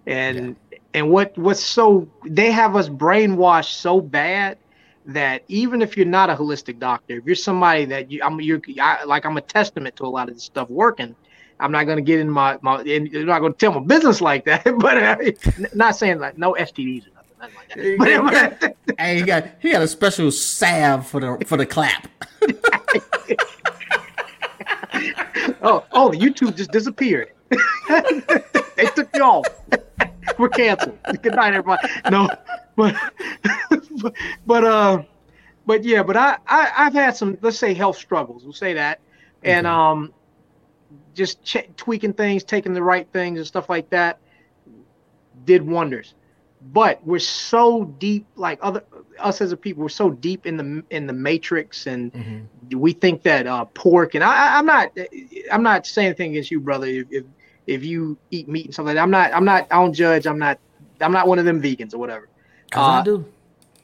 [0.07, 4.59] And yeah and what what's so they have us brainwashed so bad
[5.07, 8.61] that even if you're not a holistic doctor, if you're somebody that you, I'm, you're
[8.81, 11.15] I, like I'm a testament to a lot of this stuff working.
[11.61, 12.81] I'm not going to get in my my.
[12.81, 15.17] I'm not going to tell my business like that, but uh,
[15.75, 18.77] not saying like no STDs or nothing, nothing like that.
[18.87, 22.09] But, hey, he got he got a special salve for the for the clap.
[25.63, 27.33] oh, oh, YouTube just disappeared.
[28.77, 29.47] they took you off.
[30.39, 30.99] We're canceled.
[31.23, 31.87] Good night, everybody.
[32.11, 32.31] No,
[32.77, 32.97] but
[34.01, 34.15] but,
[34.47, 35.03] but uh,
[35.67, 38.45] but yeah, but I, I I've had some let's say health struggles.
[38.45, 39.01] We'll say that,
[39.43, 39.81] and mm-hmm.
[39.81, 40.15] um,
[41.15, 44.19] just ch- tweaking things, taking the right things and stuff like that,
[45.45, 46.15] did wonders.
[46.73, 48.85] but we're so deep, like other
[49.19, 52.79] us as a people, we're so deep in the in the matrix, and mm-hmm.
[52.79, 54.15] we think that uh, pork.
[54.15, 54.93] And I, I'm not,
[55.51, 56.87] I'm not saying anything against you, brother.
[56.87, 57.25] If, if
[57.67, 60.27] if you eat meat and something, like I'm not, I'm not, I don't judge.
[60.27, 60.59] I'm not,
[61.01, 62.29] I'm not one of them vegans or whatever.
[62.71, 63.25] Cause uh, I do.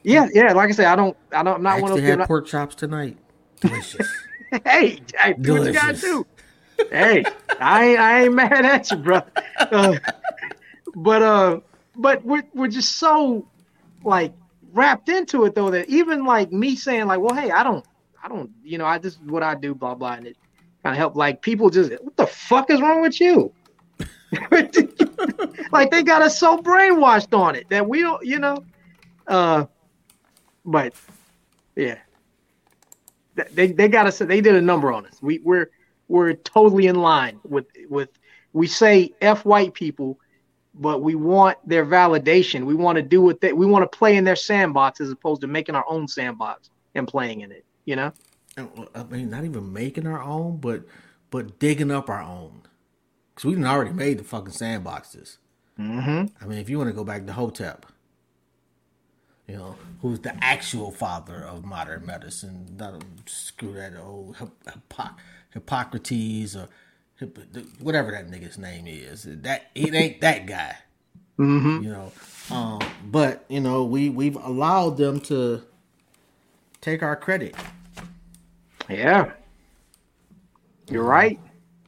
[0.03, 0.53] Yeah, yeah.
[0.53, 2.19] Like I said, I don't, I don't, I'm not I one of them.
[2.19, 3.17] Had pork chops tonight.
[3.59, 4.07] Delicious.
[4.65, 6.25] hey, hey, do what you gotta do.
[6.91, 7.23] Hey,
[7.59, 9.21] I I ain't mad at you, bro.
[9.59, 9.97] Uh,
[10.95, 11.59] but uh,
[11.95, 13.47] but we're we're just so
[14.03, 14.33] like
[14.73, 17.85] wrapped into it though that even like me saying like, well, hey, I don't,
[18.23, 20.37] I don't, you know, I just what I do, blah blah, and it
[20.83, 23.51] kind of help like people just, what the fuck is wrong with you?
[25.71, 28.63] like they got us so brainwashed on it that we don't, you know.
[29.25, 29.65] Uh,
[30.65, 30.93] but
[31.75, 31.97] yeah,
[33.53, 34.17] they they got us.
[34.19, 35.21] They did a number on us.
[35.21, 35.69] We we're
[36.07, 38.09] we're totally in line with with.
[38.53, 40.19] We say f white people,
[40.73, 42.65] but we want their validation.
[42.65, 45.41] We want to do what they we want to play in their sandbox as opposed
[45.41, 47.65] to making our own sandbox and playing in it.
[47.85, 48.13] You know.
[48.57, 50.83] I mean, not even making our own, but
[51.29, 52.63] but digging up our own,
[53.29, 55.37] because we didn't already made the fucking sandboxes.
[55.79, 56.43] Mm-hmm.
[56.43, 57.85] I mean, if you want to go back to Hotep,
[59.47, 62.75] you know, who's the actual father of modern medicine.
[62.77, 65.21] Not screw that old Hippocrates
[66.55, 66.67] or
[67.79, 69.23] whatever that nigga's name is.
[69.27, 70.75] That it ain't that guy.
[71.39, 71.83] Mm-hmm.
[71.83, 72.11] You know,
[72.49, 75.61] um, but you know, we we've allowed them to
[76.81, 77.55] take our credit.
[78.89, 79.31] Yeah,
[80.89, 81.39] you're right.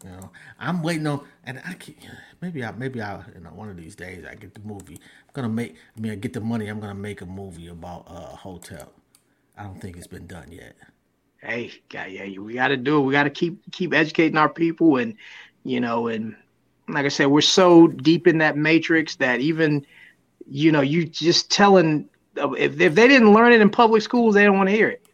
[0.04, 1.96] You know, I'm waiting on, and I can
[2.42, 4.96] maybe I maybe I you know one of these days I get the movie.
[4.96, 5.76] I'm gonna make.
[5.98, 6.68] I mean, I get the money.
[6.68, 8.92] I'm gonna make a movie about a hotel.
[9.58, 10.76] I don't think it's been done yet.
[11.42, 13.02] Hey, yeah, we got to do it.
[13.02, 15.16] We got to keep keep educating our people, and
[15.64, 16.36] you know, and
[16.88, 19.86] like I said, we're so deep in that matrix that even,
[20.50, 24.44] you know, you just telling if if they didn't learn it in public schools, they
[24.44, 25.06] don't want to hear it.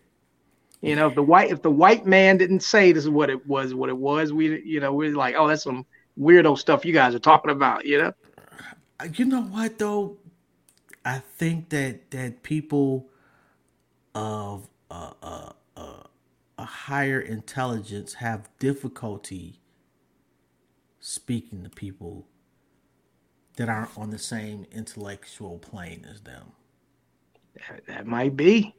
[0.81, 3.45] You know, if the white if the white man didn't say this is what it
[3.47, 5.85] was, what it was, we you know we're like, oh, that's some
[6.19, 8.13] weirdo stuff you guys are talking about, you know.
[9.13, 10.17] You know what though?
[11.03, 13.09] I think that that people
[14.13, 16.03] of uh, uh, uh,
[16.65, 19.59] a higher intelligence have difficulty
[20.99, 22.25] speaking to people
[23.57, 26.53] that aren't on the same intellectual plane as them.
[27.87, 28.73] That, might be.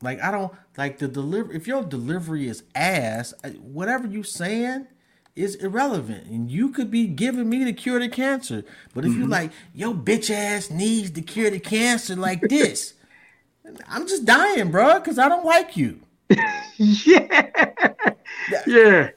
[0.00, 1.52] Like I don't like the deliver.
[1.52, 4.86] If your delivery is ass, whatever you saying
[5.36, 6.26] is irrelevant.
[6.26, 8.64] And you could be giving me the cure to cancer.
[8.94, 9.20] But if mm-hmm.
[9.20, 12.94] you like, your bitch ass needs the cure to cancer like this,
[13.86, 16.00] I'm just dying, bro, because I don't like you.
[16.78, 18.12] yeah.
[18.66, 19.10] Yeah.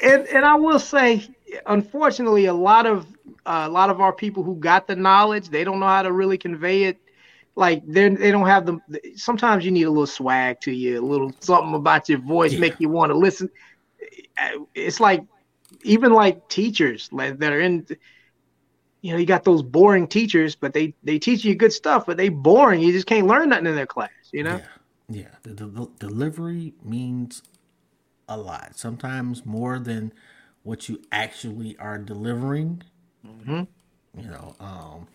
[0.00, 1.28] and, and I will say,
[1.66, 3.06] unfortunately, a lot of
[3.46, 6.12] uh, a lot of our people who got the knowledge, they don't know how to
[6.12, 6.98] really convey it.
[7.56, 8.80] Like they they don't have the.
[9.16, 12.60] Sometimes you need a little swag to you, a little something about your voice yeah.
[12.60, 13.50] make you want to listen
[14.74, 15.24] it's like
[15.82, 17.86] even like teachers like, that are in
[19.02, 22.16] you know you got those boring teachers but they they teach you good stuff but
[22.16, 24.66] they boring you just can't learn nothing in their class you know yeah,
[25.10, 25.28] yeah.
[25.42, 27.42] The, the, delivery means
[28.28, 30.12] a lot sometimes more than
[30.62, 32.80] what you actually are delivering
[33.26, 33.62] mm-hmm.
[34.16, 35.08] you know um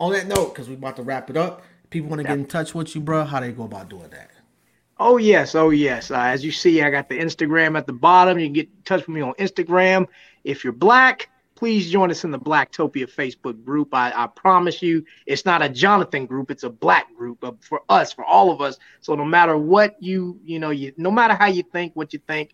[0.00, 2.46] on that note because we're about to wrap it up people want to get in
[2.46, 4.30] touch with you bro how they go about doing that
[4.98, 6.10] Oh yes, oh yes.
[6.10, 8.38] Uh, as you see, I got the Instagram at the bottom.
[8.38, 10.06] You can get in touch with me on Instagram.
[10.44, 13.94] If you're black, please join us in the Blacktopia Facebook group.
[13.94, 17.82] I, I promise you, it's not a Jonathan group; it's a black group uh, for
[17.88, 18.78] us, for all of us.
[19.00, 22.20] So no matter what you, you know, you no matter how you think, what you
[22.26, 22.52] think,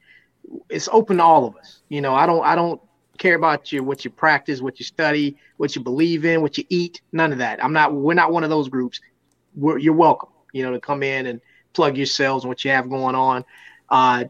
[0.69, 1.83] it's open to all of us.
[1.89, 2.81] You know, I don't, I don't
[3.19, 6.65] care about you, what you practice, what you study, what you believe in, what you
[6.69, 7.03] eat.
[7.13, 7.63] None of that.
[7.63, 7.95] I'm not.
[7.95, 9.01] We're not one of those groups.
[9.55, 10.31] We're, you're welcome.
[10.53, 11.41] You know, to come in and
[11.73, 13.45] plug yourselves and what you have going on.
[13.89, 14.25] Uh,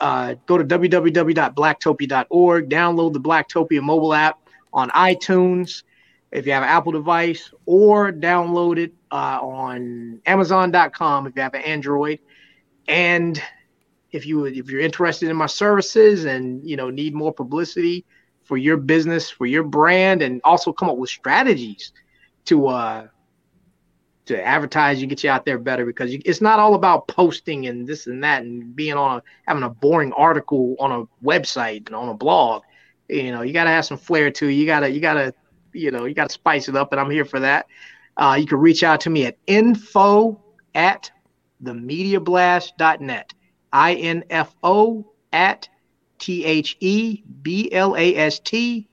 [0.00, 4.38] uh, go to www.blacktopia.org, download the Blacktopia mobile app
[4.72, 5.82] on iTunes
[6.32, 11.54] if you have an Apple device, or download it uh, on Amazon.com if you have
[11.54, 12.20] an Android.
[12.86, 13.42] And
[14.12, 18.04] if you if you're interested in my services and you know need more publicity
[18.44, 21.92] for your business, for your brand, and also come up with strategies
[22.46, 23.06] to uh,
[24.30, 27.66] to advertise you, get you out there better because you, it's not all about posting
[27.66, 31.86] and this and that and being on a having a boring article on a website
[31.86, 32.62] and on a blog.
[33.08, 34.60] You know, you got to have some flair to you.
[34.60, 35.34] You gotta you gotta
[35.72, 37.66] you know you gotta spice it up, and I'm here for that.
[38.16, 40.40] Uh, you can reach out to me at info
[40.74, 41.10] at
[41.62, 43.34] themediablast.net.
[43.72, 45.68] I N F O at
[46.18, 48.88] T H E B L A S T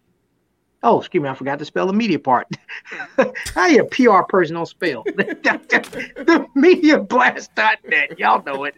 [0.84, 2.48] Oh, excuse me, I forgot to spell the media part.
[3.56, 5.04] How you a PR person don't spell?
[5.06, 8.20] the mediablast.net.
[8.20, 8.76] Y'all know it.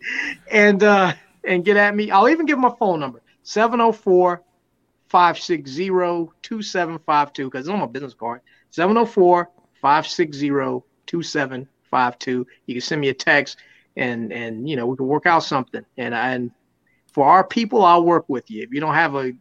[0.49, 2.11] And uh and get at me.
[2.11, 3.21] I'll even give my phone number.
[3.43, 4.41] 704
[5.09, 5.87] 560
[6.41, 8.41] 2752 because it's on my business card.
[8.71, 9.49] 704
[9.81, 12.47] 560 2752.
[12.65, 13.57] You can send me a text
[13.97, 15.83] and and you know we can work out something.
[15.97, 16.51] And and
[17.11, 18.63] for our people, I'll work with you.
[18.63, 19.33] If you don't have a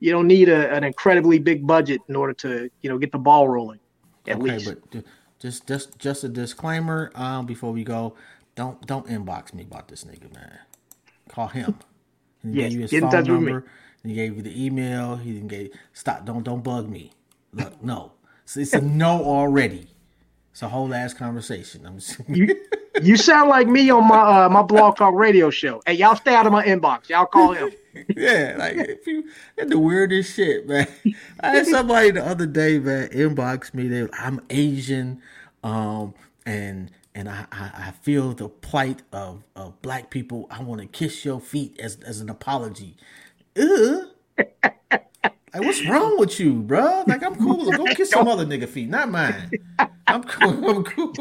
[0.00, 3.18] you don't need a, an incredibly big budget in order to you know get the
[3.18, 3.80] ball rolling.
[4.26, 4.74] At okay, least.
[4.92, 5.04] but
[5.38, 8.14] just just just a disclaimer um, before we go.
[8.54, 10.58] Don't don't inbox me about this nigga, man.
[11.28, 11.78] Call him.
[12.42, 13.64] He yes, gave you his get phone number.
[14.02, 15.16] He gave you the email.
[15.16, 16.26] He didn't get stop.
[16.26, 17.12] Don't don't bug me.
[17.54, 18.12] Look, no.
[18.44, 19.88] So it's a no already.
[20.54, 21.84] It's a whole ass conversation.
[21.84, 22.20] I'm just...
[22.28, 22.54] you,
[23.02, 25.82] you sound like me on my uh, my blog talk radio show.
[25.84, 27.08] Hey, y'all stay out of my inbox.
[27.08, 27.72] Y'all call him.
[28.16, 29.24] yeah, like if you
[29.56, 30.86] the weirdest shit, man.
[31.40, 33.88] I had somebody the other day, man, inbox me.
[33.88, 35.20] They, I'm Asian,
[35.64, 36.14] um,
[36.46, 40.46] and and I, I, I feel the plight of, of black people.
[40.52, 42.96] I want to kiss your feet as as an apology.
[43.60, 44.06] Ugh.
[45.54, 47.04] Like, what's wrong with you, bro?
[47.06, 47.70] Like, I'm cool.
[47.70, 49.52] Go kiss some other nigga feet, not mine.
[50.08, 50.68] I'm cool.
[50.68, 51.12] I'm cool.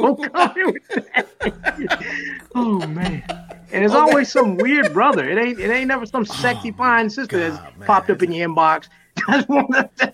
[2.55, 3.23] oh man.
[3.71, 5.29] And it's always some weird brother.
[5.29, 5.59] It ain't.
[5.59, 7.87] It ain't never some oh, sexy oh, fine sister God, that's man.
[7.87, 8.87] popped up in your inbox.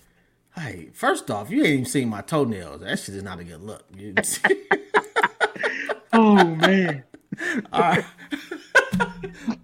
[0.56, 2.82] hey, first off, you ain't even seen my toenails.
[2.82, 3.84] That shit is not a good look.
[6.12, 7.04] oh man.
[7.72, 8.04] Right.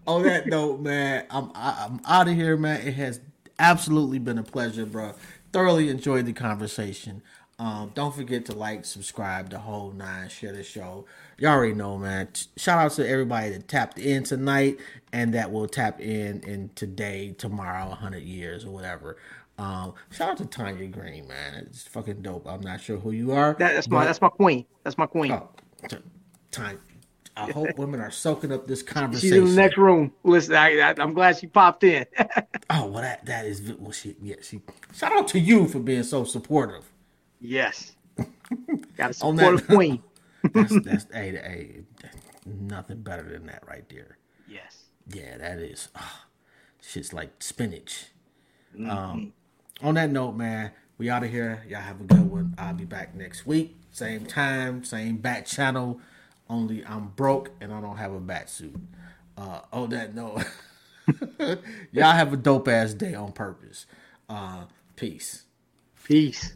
[0.07, 2.87] On that note, man, I'm I, am i am out of here, man.
[2.87, 3.21] It has
[3.59, 5.15] absolutely been a pleasure, bro.
[5.53, 7.23] Thoroughly enjoyed the conversation.
[7.59, 11.07] Um, don't forget to like, subscribe, the whole nine, share the show.
[11.39, 12.29] You already know, man.
[12.57, 14.79] Shout out to everybody that tapped in tonight
[15.13, 19.17] and that will tap in in today, tomorrow, 100 years or whatever.
[19.59, 21.55] Um, shout out to Tanya Green, man.
[21.55, 22.47] It's fucking dope.
[22.47, 23.55] I'm not sure who you are.
[23.59, 24.67] That, that's but, my that's my queen.
[24.85, 25.33] That's my queen.
[25.33, 25.49] Oh,
[26.51, 26.79] Tanya,
[27.37, 29.29] I hope women are soaking up this conversation.
[29.37, 30.13] She's in the next room.
[30.25, 32.07] Listen, I, am glad she popped in.
[32.71, 33.93] oh well, that that is well.
[33.93, 34.37] She yeah.
[34.43, 34.63] She
[34.95, 36.91] shout out to you for being so supportive.
[37.39, 37.93] Yes,
[38.97, 40.03] got a supportive queen.
[40.55, 41.81] that's that's hey, hey,
[42.47, 44.17] nothing better than that right there.
[44.49, 44.85] Yes.
[45.09, 45.89] Yeah, that is.
[45.95, 46.21] Oh,
[46.81, 48.07] shit's like spinach.
[48.75, 48.91] Mm-hmm.
[48.91, 49.33] Um,
[49.83, 51.63] on that note, man, we out of here.
[51.69, 52.55] Y'all have a good one.
[52.57, 56.01] I'll be back next week, same time, same back channel.
[56.49, 58.77] Only I'm broke and I don't have a bat suit.
[59.37, 60.41] Uh, on that no.
[61.93, 63.87] y'all have a dope ass day on purpose.
[64.29, 64.65] Uh,
[64.97, 65.45] peace.
[66.05, 66.55] Peace.